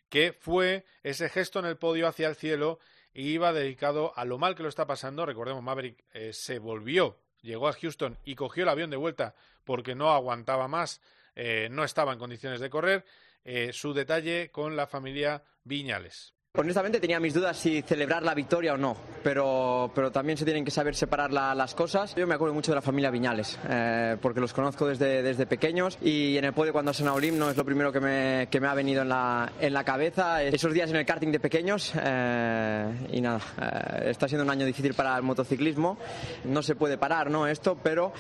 [0.09, 2.79] que fue ese gesto en el podio hacia el cielo
[3.12, 5.25] y iba dedicado a lo mal que lo está pasando.
[5.25, 9.95] Recordemos, Maverick eh, se volvió, llegó a Houston y cogió el avión de vuelta porque
[9.95, 11.01] no aguantaba más,
[11.35, 13.05] eh, no estaba en condiciones de correr.
[13.45, 16.35] Eh, su detalle con la familia Viñales.
[16.57, 20.64] Honestamente tenía mis dudas si celebrar la victoria o no, pero, pero también se tienen
[20.64, 22.14] que saber separar la- las cosas.
[22.14, 25.99] Yo me acuerdo mucho de la familia Viñales, eh, porque los conozco desde, desde pequeños
[26.01, 28.69] y en el podio cuando hacen Olim no es lo primero que me, que me
[28.69, 30.45] ha venido en la, en la cabeza.
[30.45, 34.64] Esos días en el karting de pequeños eh, y nada, eh, está siendo un año
[34.64, 35.99] difícil para el motociclismo.
[36.45, 37.49] No se puede parar ¿no?
[37.49, 38.12] esto, pero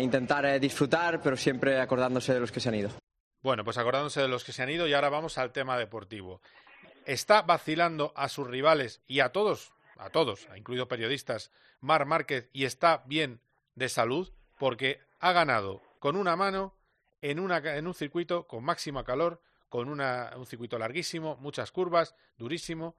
[0.00, 2.88] intentar disfrutar, pero siempre acordándose de los que se han ido.
[3.42, 6.40] Bueno, pues acordándose de los que se han ido y ahora vamos al tema deportivo.
[7.06, 12.64] Está vacilando a sus rivales y a todos, a todos, incluidos periodistas, Mar Márquez y
[12.64, 13.40] está bien
[13.74, 16.76] de salud porque ha ganado con una mano
[17.20, 22.14] en, una, en un circuito con máxima calor, con una- un circuito larguísimo, muchas curvas,
[22.36, 22.96] durísimo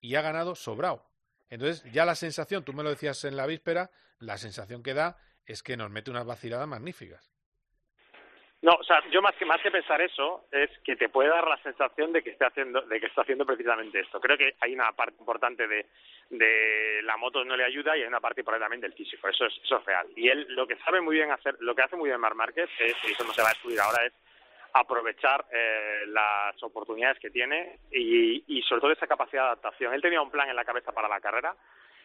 [0.00, 1.06] y ha ganado sobrado.
[1.48, 5.18] Entonces ya la sensación, tú me lo decías en la víspera, la sensación que da
[5.46, 7.30] es que nos mete unas vaciladas magníficas.
[8.62, 11.48] No, o sea, yo más que más que pensar eso es que te puede dar
[11.48, 14.20] la sensación de que esté haciendo de que está haciendo precisamente esto.
[14.20, 18.20] Creo que hay una parte importante de, la moto no le ayuda y hay una
[18.20, 19.28] parte importante también del físico.
[19.28, 20.06] Eso es eso es real.
[20.14, 22.68] Y él lo que sabe muy bien hacer, lo que hace muy bien Mar Márquez
[22.78, 24.12] es y eso no se va a excluir ahora es
[24.74, 29.94] aprovechar eh, las oportunidades que tiene y, y sobre todo esa capacidad de adaptación.
[29.94, 31.56] Él tenía un plan en la cabeza para la carrera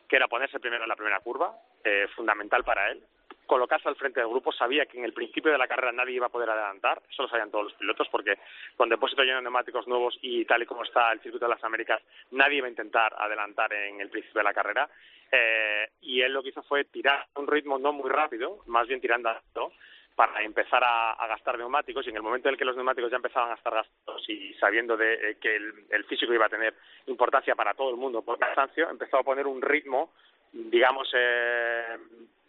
[0.08, 3.04] que era ponerse primero en la primera curva, eh, fundamental para él,
[3.46, 6.28] colocarse al frente del grupo, sabía que en el principio de la carrera nadie iba
[6.28, 8.38] a poder adelantar, eso lo sabían todos los pilotos, porque
[8.76, 11.64] con depósito lleno de neumáticos nuevos y tal y como está el circuito de las
[11.64, 14.90] Américas, nadie iba a intentar adelantar en el principio de la carrera,
[15.32, 18.88] eh, y él lo que hizo fue tirar a un ritmo no muy rápido, más
[18.88, 19.72] bien tirando alto,
[20.16, 23.18] para empezar a, gastar neumáticos y en el momento en el que los neumáticos ya
[23.18, 26.74] empezaban a estar gastados y sabiendo de eh, que el, el físico iba a tener
[27.08, 30.14] importancia para todo el mundo por cansancio, empezó a poner un ritmo,
[30.54, 31.98] digamos, eh,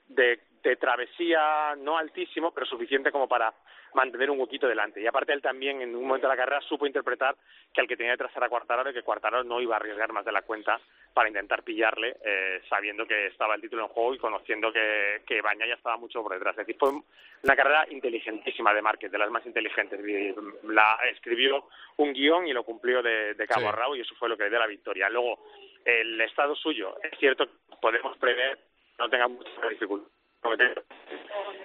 [0.09, 3.53] de, de travesía no altísimo, pero suficiente como para
[3.95, 5.01] mantener un huequito delante.
[5.01, 7.35] Y aparte él también en un momento de la carrera supo interpretar
[7.73, 10.25] que al que tenía detrás era Cuartararo y que Cuartararo no iba a arriesgar más
[10.25, 10.79] de la cuenta
[11.15, 15.41] para intentar pillarle, eh, sabiendo que estaba el título en juego y conociendo que, que
[15.41, 16.53] Bañaya estaba mucho por detrás.
[16.59, 19.99] Es decir, fue una carrera inteligentísima de Márquez, de las más inteligentes.
[20.07, 20.35] Y
[20.69, 23.67] La escribió un guion y lo cumplió de, de cabo Sí.
[23.69, 25.09] a rabo y eso fue lo que le dio la victoria.
[25.09, 25.39] Luego,
[25.87, 28.59] el estado suyo, es cierto que podemos prever
[28.99, 30.11] no tenga mucha dificultad.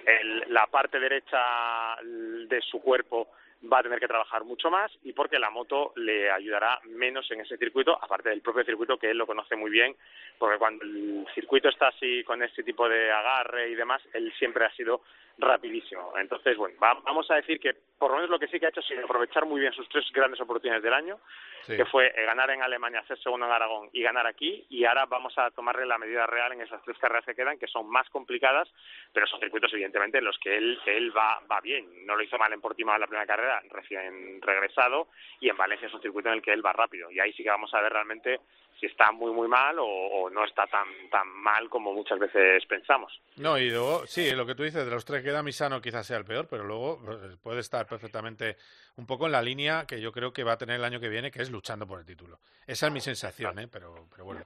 [0.06, 3.28] El- la parte derecha de su cuerpo
[3.72, 7.42] va a tener que trabajar mucho más y porque la moto le ayudará menos en
[7.42, 9.94] ese circuito, aparte del propio circuito que él lo conoce muy bien,
[10.36, 14.64] porque cuando el circuito está así con este tipo de agarre y demás, él siempre
[14.64, 15.02] ha sido
[15.42, 16.12] rapidísimo.
[16.18, 18.70] Entonces, bueno, va- vamos a decir que por lo menos lo que sí que ha
[18.70, 21.20] hecho es aprovechar muy bien sus tres grandes oportunidades del año,
[21.66, 21.76] Sí.
[21.76, 25.06] que fue eh, ganar en Alemania, hacer segundo en Aragón y ganar aquí, y ahora
[25.06, 28.08] vamos a tomarle la medida real en esas tres carreras que quedan, que son más
[28.10, 28.68] complicadas,
[29.12, 32.04] pero son circuitos evidentemente en los que él, él va, va bien.
[32.04, 35.06] No lo hizo mal en Portimao en la primera carrera, recién regresado,
[35.38, 37.44] y en Valencia es un circuito en el que él va rápido, y ahí sí
[37.44, 38.40] que vamos a ver realmente
[38.82, 43.12] si está muy muy mal o, no está tan tan mal como muchas veces pensamos.
[43.36, 46.04] No, y luego, sí, lo que tú dices, de los tres que da Misano quizás
[46.04, 48.56] sea el peor, pero luego eh, puede estar perfectamente
[48.96, 51.08] un poco en la línea que yo creo que va a tener el año que
[51.08, 52.40] viene, que es luchando por el título.
[52.66, 53.68] Esa es mi sensación, ¿eh?
[53.68, 54.42] Pero, pero bueno,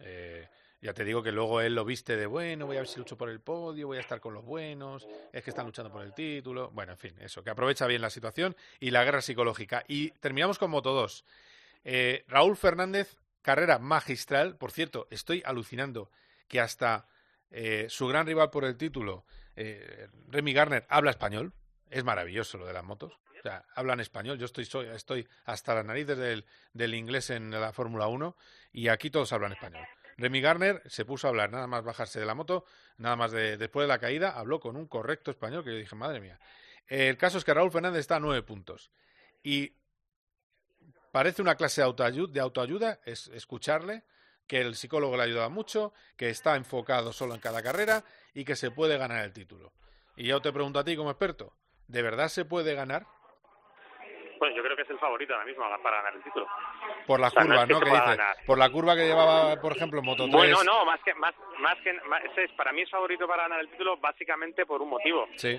[0.00, 0.48] eh,
[0.80, 3.18] Ya te digo que luego él lo viste de bueno, voy a ver si lucho
[3.18, 6.14] por el podio, voy a estar con los buenos, es que están luchando por el
[6.14, 6.70] título.
[6.70, 9.84] Bueno, en fin, eso, que aprovecha bien la situación y la guerra psicológica.
[9.86, 11.24] Y terminamos con Moto 2.
[11.88, 13.16] Eh, Raúl Fernández,
[13.46, 14.56] carrera magistral.
[14.56, 16.10] Por cierto, estoy alucinando
[16.48, 17.06] que hasta
[17.52, 19.24] eh, su gran rival por el título,
[19.54, 21.52] eh, Remy Garner, habla español.
[21.88, 23.12] Es maravilloso lo de las motos.
[23.38, 24.36] O sea, hablan español.
[24.36, 28.36] Yo estoy, estoy hasta las narices del, del inglés en la Fórmula 1
[28.72, 29.86] y aquí todos hablan español.
[30.16, 32.64] Remy Garner se puso a hablar, nada más bajarse de la moto,
[32.96, 35.94] nada más de, después de la caída, habló con un correcto español que yo dije,
[35.94, 36.40] madre mía.
[36.88, 38.90] El caso es que Raúl Fernández está a nueve puntos.
[39.44, 39.76] Y
[41.16, 44.02] parece una clase de autoayuda, de autoayuda es escucharle,
[44.46, 48.04] que el psicólogo le ayuda mucho, que está enfocado solo en cada carrera
[48.34, 49.72] y que se puede ganar el título.
[50.14, 51.54] Y yo te pregunto a ti como experto,
[51.88, 53.06] ¿de verdad se puede ganar?
[54.38, 56.46] Bueno, yo creo que es el favorito ahora mismo para ganar el título.
[57.06, 57.86] Por la O sea, no que
[58.44, 60.34] por la curva que llevaba, por ejemplo, Moto 3.
[60.34, 63.60] Bueno, no, más que más más que más- es para mí es favorito para ganar
[63.60, 65.58] el título básicamente por un motivo, Sí.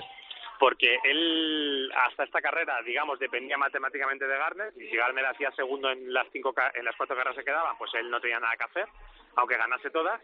[0.60, 5.92] Porque él hasta esta carrera, digamos, dependía matemáticamente de Garner y si Garner hacía segundo
[5.92, 8.64] en las cinco en las cuatro carreras que quedaban, pues él no tenía nada que
[8.64, 8.88] hacer,
[9.36, 10.22] aunque ganase todas.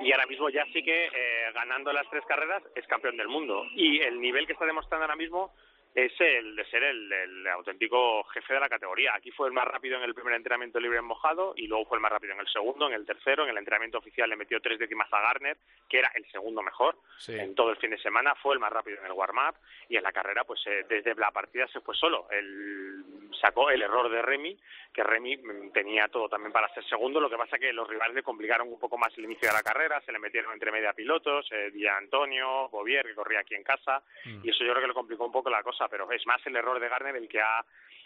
[0.00, 3.64] Y ahora mismo ya sí que eh, ganando las tres carreras es campeón del mundo.
[3.74, 5.54] Y el nivel que está demostrando ahora mismo
[5.96, 9.14] es el de ser el, el auténtico jefe de la categoría.
[9.14, 11.96] Aquí fue el más rápido en el primer entrenamiento libre en mojado y luego fue
[11.96, 14.60] el más rápido en el segundo, en el tercero, en el entrenamiento oficial le metió
[14.60, 15.56] tres décimas a Garner,
[15.88, 17.32] que era el segundo mejor Sí.
[17.32, 19.54] en todo el fin de semana, fue el más rápido en el warm-up
[19.88, 22.26] y en la carrera, pues eh, desde la partida se fue solo.
[22.30, 23.02] Él
[23.40, 24.54] sacó el error de Remy,
[24.92, 28.14] que Remy mm, tenía todo también para ser segundo, lo que pasa que los rivales
[28.14, 30.92] le complicaron un poco más el inicio de la carrera, se le metieron entre media
[30.92, 34.02] pilotos, eh, Di Antonio, Bovier, que corría aquí en casa,
[34.42, 36.56] y eso yo creo que le complicó un poco la cosa, pero es más el
[36.56, 37.64] error de Garner el que ha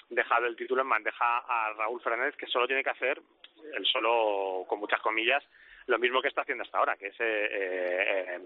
[0.09, 3.20] dejado el título en bandeja a Raúl Fernández, que solo tiene que hacer,
[3.74, 5.43] él solo, con muchas comillas,
[5.87, 8.41] lo mismo que está haciendo hasta ahora, que es eh, eh,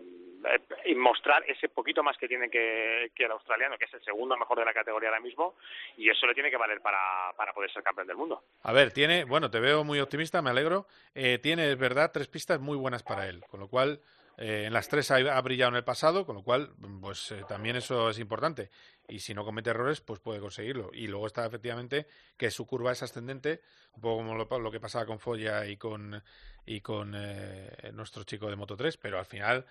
[0.45, 4.05] eh, eh, mostrar ese poquito más que tiene que, que el australiano, que es el
[4.05, 5.55] segundo mejor de la categoría ahora mismo,
[5.97, 8.45] y eso le tiene que valer para, para poder ser campeón del mundo.
[8.63, 10.87] A ver, tiene, bueno, te veo muy optimista, me alegro.
[11.15, 14.01] Eh, tiene, es verdad, tres pistas muy buenas para él, con lo cual
[14.37, 17.77] eh, en las tres ha, brillado en el pasado, con lo cual, pues eh, también
[17.77, 18.71] eso es importante.
[19.09, 20.91] Y si no comete errores, pues puede conseguirlo.
[20.93, 22.07] Y luego está efectivamente
[22.37, 23.63] que su curva es ascendente,
[23.95, 26.23] un poco como lo, que pasaba con Foya y con
[26.67, 29.67] y con eh, nuestro chico de Moto 3, pero al final,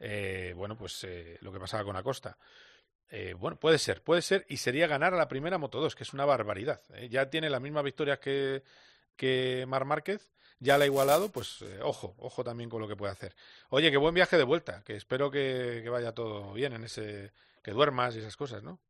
[0.00, 1.06] eh, bueno, pues
[1.40, 2.38] lo que pasaba con Acosta.
[3.38, 6.12] Bueno, puede ser, puede ser, y sería ganar a la primera Moto 2, que es
[6.12, 6.82] una barbaridad.
[7.08, 8.62] Ya tiene las mismas victorias que,
[9.16, 12.96] que Mar Márquez, ya la ha igualado, pues eh, ojo, ojo también con lo que
[12.96, 13.34] puede hacer.
[13.70, 17.32] Oye, qué buen viaje de vuelta, que espero que, que vaya todo bien en ese,
[17.62, 18.80] que duermas y esas cosas, ¿no?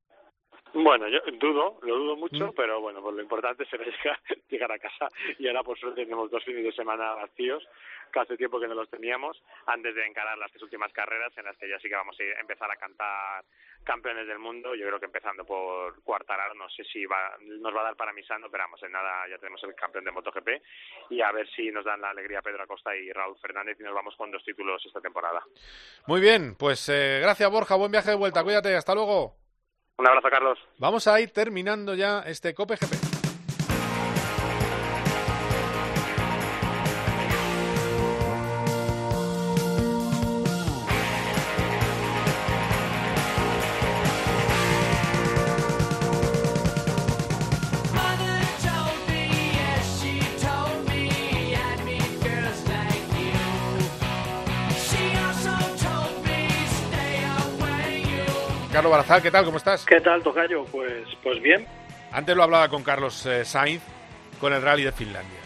[0.74, 2.54] Bueno, yo dudo, lo dudo mucho, Mm.
[2.54, 5.08] pero bueno, pues lo importante será llegar, llegar a casa
[5.38, 7.66] y ahora por suerte tenemos dos fines de semana vacíos,
[8.12, 11.44] que hace tiempo que no los teníamos, antes de encarar las tres últimas carreras en
[11.44, 13.44] las que ya sí que vamos a empezar a cantar
[13.84, 17.80] campeones del mundo, yo creo que empezando por Cuartararo, no sé si va, nos va
[17.80, 20.48] a dar para Misano, pero vamos, en nada ya tenemos el campeón de MotoGP
[21.10, 23.94] y a ver si nos dan la alegría Pedro Acosta y Raúl Fernández y nos
[23.94, 25.42] vamos con dos títulos esta temporada.
[26.06, 29.47] Muy bien, pues eh, gracias Borja, buen viaje de vuelta, cuídate, hasta luego.
[29.98, 30.58] Un abrazo, Carlos.
[30.78, 33.17] Vamos a ir terminando ya este Cope GP.
[58.78, 59.44] Carlos Barazal, ¿qué tal?
[59.44, 59.84] ¿Cómo estás?
[59.84, 60.64] ¿Qué tal, Tocayo?
[60.66, 61.66] Pues, pues bien.
[62.12, 63.82] Antes lo hablaba con Carlos eh, Sainz
[64.40, 65.40] con el Rally de Finlandia.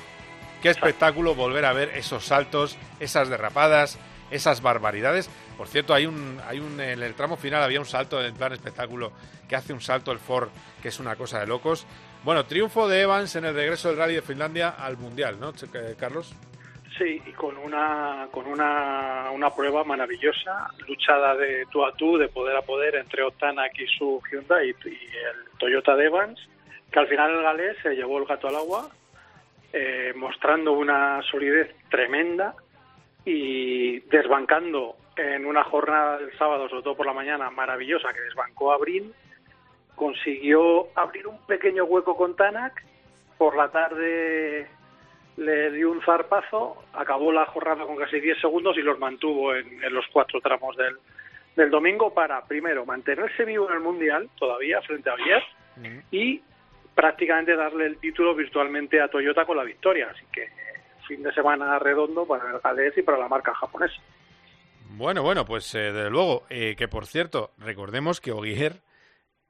[0.61, 3.99] Qué espectáculo volver a ver esos saltos, esas derrapadas,
[4.31, 5.31] esas barbaridades.
[5.57, 8.53] Por cierto, hay un, hay un, en el tramo final había un salto en plan
[8.53, 9.13] espectáculo
[9.49, 10.51] que hace un salto el Ford,
[10.83, 11.87] que es una cosa de locos.
[12.25, 15.95] Bueno, triunfo de Evans en el regreso del Rally de Finlandia al Mundial, ¿no, eh,
[15.99, 16.35] Carlos?
[16.99, 22.29] Sí, y con una con una, una prueba maravillosa, luchada de tú a tú, de
[22.29, 26.39] poder a poder entre Otanak y su Hyundai y, el Toyota de Evans,
[26.91, 28.89] que al final el galés se llevó el gato al agua,
[29.73, 32.55] eh, mostrando una solidez tremenda
[33.25, 38.73] y desbancando en una jornada del sábado, sobre todo por la mañana, maravillosa, que desbancó
[38.73, 39.15] a Brin,
[39.95, 42.85] consiguió abrir un pequeño hueco con Tanak,
[43.39, 44.69] por la tarde
[45.37, 49.83] le dio un zarpazo, acabó la jornada con casi 10 segundos y los mantuvo en,
[49.83, 50.97] en los cuatro tramos del,
[51.57, 55.43] del domingo para, primero, mantenerse vivo en el Mundial todavía frente a Bier
[56.11, 56.41] y
[56.95, 60.09] prácticamente darle el título virtualmente a Toyota con la victoria.
[60.11, 60.49] Así que
[61.07, 64.01] fin de semana redondo para el y para la marca japonesa.
[64.91, 68.81] Bueno, bueno, pues eh, desde luego, eh, que por cierto, recordemos que Ogier,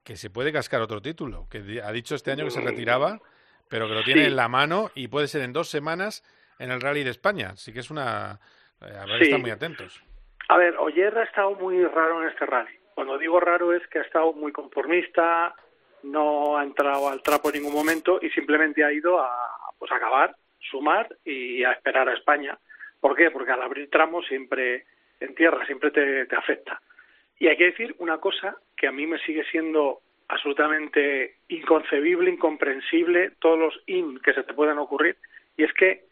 [0.05, 3.20] que se puede cascar otro título, que ha dicho este año que se retiraba,
[3.72, 4.26] pero que lo tiene Sí.
[4.28, 6.22] en la mano y puede ser en dos semanas
[6.60, 7.50] en el Rally de España.
[7.54, 8.38] Así que es una...
[8.82, 9.24] eh, que Sí.
[9.24, 10.00] estar muy atentos.
[10.48, 12.70] A ver, Oyer ha estado muy raro en este rally.
[12.94, 15.54] Cuando digo raro es que ha estado muy conformista,
[16.02, 19.30] no ha entrado al trapo en ningún momento y simplemente ha ido a
[19.78, 20.36] pues a acabar,
[20.70, 22.58] sumar y a esperar a España.
[23.00, 23.30] ¿Por qué?
[23.30, 24.84] Porque al abrir tramos siempre
[25.20, 26.80] en tierra siempre te, te afecta.
[27.38, 33.32] Y hay que decir una cosa que a mí me sigue siendo absolutamente inconcebible, incomprensible,
[33.40, 35.16] todos los in que se te puedan ocurrir,
[35.56, 36.04] y es que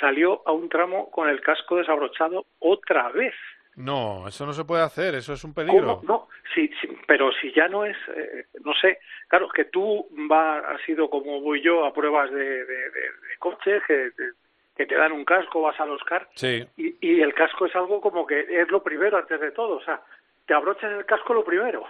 [0.00, 3.34] salió a un tramo con el casco desabrochado otra vez.
[3.76, 6.00] No, eso no se puede hacer, eso es un peligro.
[6.00, 6.02] ¿Cómo?
[6.04, 8.98] No, sí, sí, pero si ya no es, eh, no sé,
[9.28, 13.36] claro, que tú va, has sido como voy yo a pruebas de, de, de- de
[13.38, 14.32] coche, que, te-
[14.76, 16.66] que te dan un casco, vas al Oscar, Sí.
[16.76, 19.82] y, y el casco es algo como que es lo primero antes de todo, o
[19.84, 20.00] sea,
[20.48, 21.84] te abrochas el casco lo primero,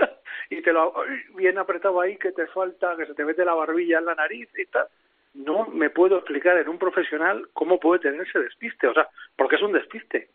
[0.50, 0.94] y te lo
[1.34, 4.48] bien apretado ahí, que te falta, que se te mete la barbilla en la nariz
[4.56, 4.86] y tal.
[5.34, 9.56] No me puedo explicar en un profesional cómo puede tener ese despiste, o sea, porque
[9.56, 10.28] es un despiste.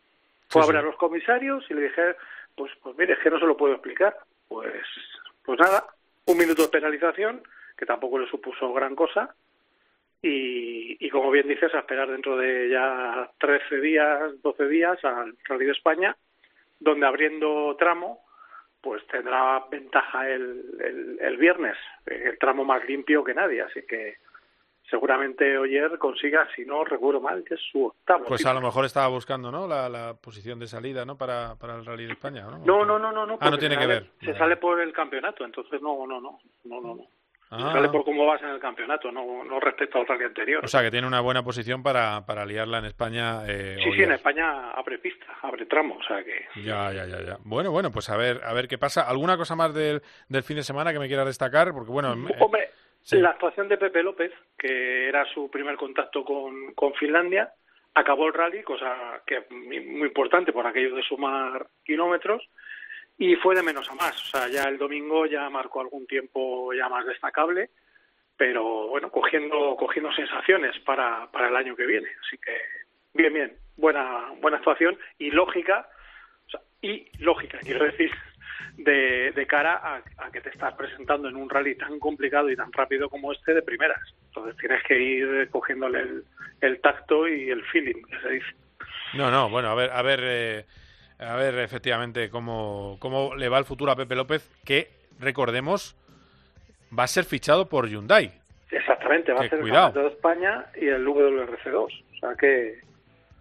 [0.49, 0.79] Fue a ver sí.
[0.79, 2.17] a los comisarios y le dije,
[2.53, 4.17] pues, pues mire, es que no se lo puedo explicar.
[4.49, 4.83] Pues,
[5.45, 5.85] pues nada,
[6.25, 7.41] un minuto de penalización,
[7.77, 9.33] que tampoco le supuso gran cosa,
[10.21, 15.37] y, y como bien dices, a esperar dentro de ya 13 días, 12 días al
[15.45, 16.17] Rally de España,
[16.79, 18.21] donde abriendo tramo,
[18.81, 21.75] pues tendrá ventaja el, el, el viernes,
[22.05, 24.17] el tramo más limpio que nadie, así que
[24.89, 28.25] seguramente Oyer consiga, si no recuerdo mal, que es su octavo.
[28.25, 29.67] Pues a lo mejor estaba buscando, ¿no?
[29.67, 31.17] La, la posición de salida, ¿no?
[31.17, 32.57] Para, para el Rally de España, ¿no?
[32.59, 33.37] No, no, no, no, no.
[33.39, 34.09] Ah, no tiene que ver.
[34.21, 37.07] Se sale por el campeonato, entonces no, no, no, no, no, no.
[37.51, 37.71] Ah.
[37.73, 40.63] Sale por cómo vas en el campeonato, no, no respecto al rally anterior.
[40.63, 43.41] O sea, que tiene una buena posición para, para liarla en España.
[43.47, 46.45] Eh, sí, sí, en España abre pista, abre tramo, o sea que...
[46.61, 47.37] Ya, ya, ya, ya.
[47.43, 49.01] Bueno, bueno, pues a ver, a ver qué pasa.
[49.09, 51.73] ¿Alguna cosa más del, del fin de semana que me quieras destacar?
[51.73, 52.69] Porque bueno, eh, Hombre,
[53.01, 53.17] sí.
[53.17, 57.51] la actuación de Pepe López, que era su primer contacto con, con Finlandia,
[57.95, 62.47] acabó el rally, cosa que es muy muy importante por aquello de sumar kilómetros,
[63.19, 64.15] y fue de menos a más.
[64.15, 67.69] O sea, ya el domingo ya marcó algún tiempo ya más destacable,
[68.37, 72.07] pero bueno, cogiendo, cogiendo sensaciones para, para el año que viene.
[72.25, 72.57] Así que,
[73.13, 75.87] bien, bien, buena, buena actuación y lógica,
[76.81, 78.09] y lógica, quiero decir,
[78.77, 82.55] de, de cara a, a que te estás presentando en un rally tan complicado y
[82.55, 83.99] tan rápido como este de primeras.
[84.27, 86.23] Entonces tienes que ir cogiéndole el,
[86.61, 88.55] el tacto y el feeling, que se dice.
[89.13, 90.65] No, no, bueno, a ver, a ver, eh,
[91.19, 94.89] a ver efectivamente cómo, cómo le va el futuro a Pepe López, que
[95.19, 95.95] recordemos
[96.97, 98.31] va a ser fichado por Hyundai.
[98.71, 99.87] Exactamente, va Que a ser cuidado.
[99.87, 101.75] el Campeonato de España y el WRC2.
[102.15, 102.79] O sea que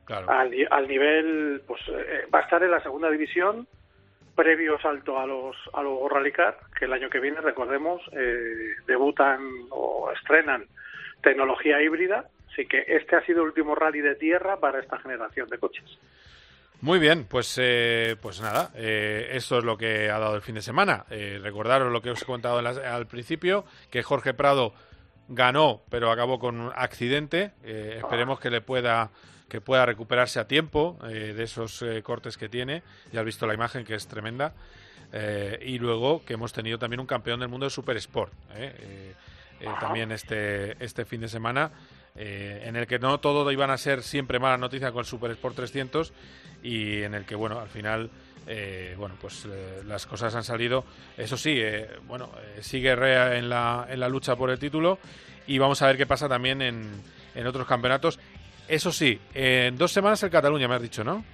[0.04, 0.30] Claro.
[0.30, 3.66] al, ni- al nivel, pues eh, va a estar en la segunda división,
[4.34, 9.40] previo salto a los a los Rallycar, que el año que viene, recordemos, eh, debutan
[9.70, 10.64] o estrenan
[11.22, 12.24] tecnología híbrida.
[12.50, 15.98] Así que este ha sido el último rally de tierra para esta generación de coches.
[16.80, 20.54] Muy bien, pues, eh, pues nada, eh, esto es lo que ha dado el fin
[20.54, 21.06] de semana.
[21.10, 24.72] Eh, recordaros lo que os he contado las- al principio, que Jorge Prado
[25.26, 27.50] ganó, pero acabó con un accidente.
[27.64, 29.10] Eh, esperemos que le pueda
[29.48, 32.82] que pueda recuperarse a tiempo eh, de esos eh, cortes que tiene.
[33.12, 34.52] Ya has visto la imagen que es tremenda.
[35.64, 38.30] Y luego que hemos tenido también un campeón del mundo de Super Sport.
[39.80, 41.70] también este, este fin de semana,
[42.18, 45.30] eh, en el que no todo iban a ser siempre malas noticias con el Super
[45.30, 46.12] Sport 300
[46.62, 48.10] y en el que, bueno, al final,
[48.46, 50.84] eh, bueno, pues eh, las cosas han salido.
[51.16, 54.98] Eso sí, eh, bueno, eh, sigue Rea en la, en la lucha por el título
[55.46, 56.90] y vamos a ver qué pasa también en,
[57.34, 58.18] en otros campeonatos.
[58.66, 61.24] Eso sí, en dos semanas el Cataluña, me has dicho, ¿no?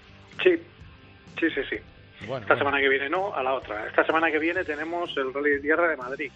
[0.43, 0.55] Sí,
[1.41, 1.76] sí, sí, sí.
[2.26, 2.59] Bueno, Esta bueno.
[2.59, 3.87] semana que viene no, a la otra.
[3.89, 6.30] Esta semana que viene tenemos el Rally de Tierra de Madrid.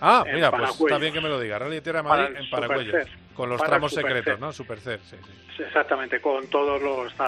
[0.00, 1.58] Ah, mira, pues está bien que me lo diga.
[1.58, 3.06] Rally de Tierra de Madrid en Paracuellos.
[3.40, 4.52] Con los tramos secretos, ¿no?
[4.52, 5.16] Supercer, sí,
[5.56, 5.62] sí.
[5.62, 7.10] Exactamente, con todos los.
[7.10, 7.24] Está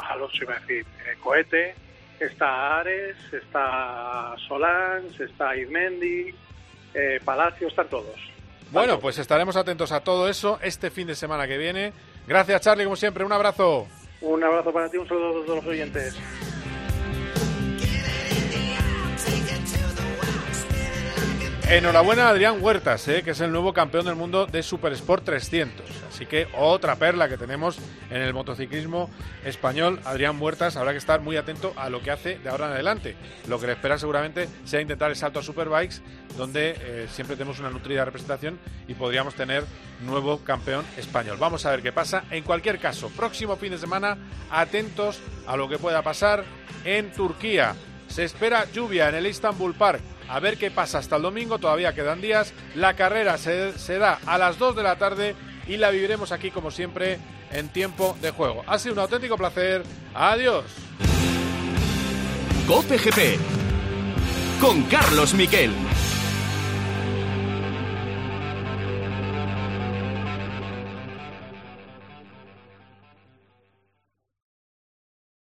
[0.00, 1.74] Alonso, iba a decir, eh, Cohete,
[2.20, 6.34] está Ares, está Solans, está Izmendi,
[6.92, 8.20] eh, Palacio, están todos.
[8.70, 11.94] Bueno, pues estaremos atentos a todo eso este fin de semana que viene.
[12.26, 13.24] Gracias, Charlie, como siempre.
[13.24, 13.86] Un abrazo.
[14.20, 16.20] Un abrazo para ti, un saludo a todos los oyentes.
[21.70, 25.24] Enhorabuena a Adrián Huertas, eh, que es el nuevo campeón del mundo de Super Sport
[25.24, 25.86] 300.
[26.08, 27.78] Así que otra perla que tenemos
[28.10, 29.08] en el motociclismo
[29.44, 30.00] español.
[30.04, 33.14] Adrián Huertas habrá que estar muy atento a lo que hace de ahora en adelante.
[33.46, 36.02] Lo que le espera seguramente sea intentar el salto a Superbikes,
[36.36, 38.58] donde eh, siempre tenemos una nutrida representación
[38.88, 39.62] y podríamos tener
[40.04, 41.36] nuevo campeón español.
[41.38, 42.24] Vamos a ver qué pasa.
[42.32, 44.18] En cualquier caso, próximo fin de semana,
[44.50, 46.42] atentos a lo que pueda pasar
[46.84, 47.76] en Turquía.
[48.08, 50.00] Se espera lluvia en el Istanbul Park.
[50.30, 52.54] A ver qué pasa hasta el domingo, todavía quedan días.
[52.76, 55.34] La carrera se, da a las 2 de la tarde
[55.66, 57.18] y la viviremos aquí como siempre
[57.50, 58.62] en tiempo de juego.
[58.68, 59.82] Ha sido un auténtico placer.
[60.14, 60.64] Adiós.
[62.68, 63.40] Cope GP
[64.60, 65.72] con Carlos Miquel.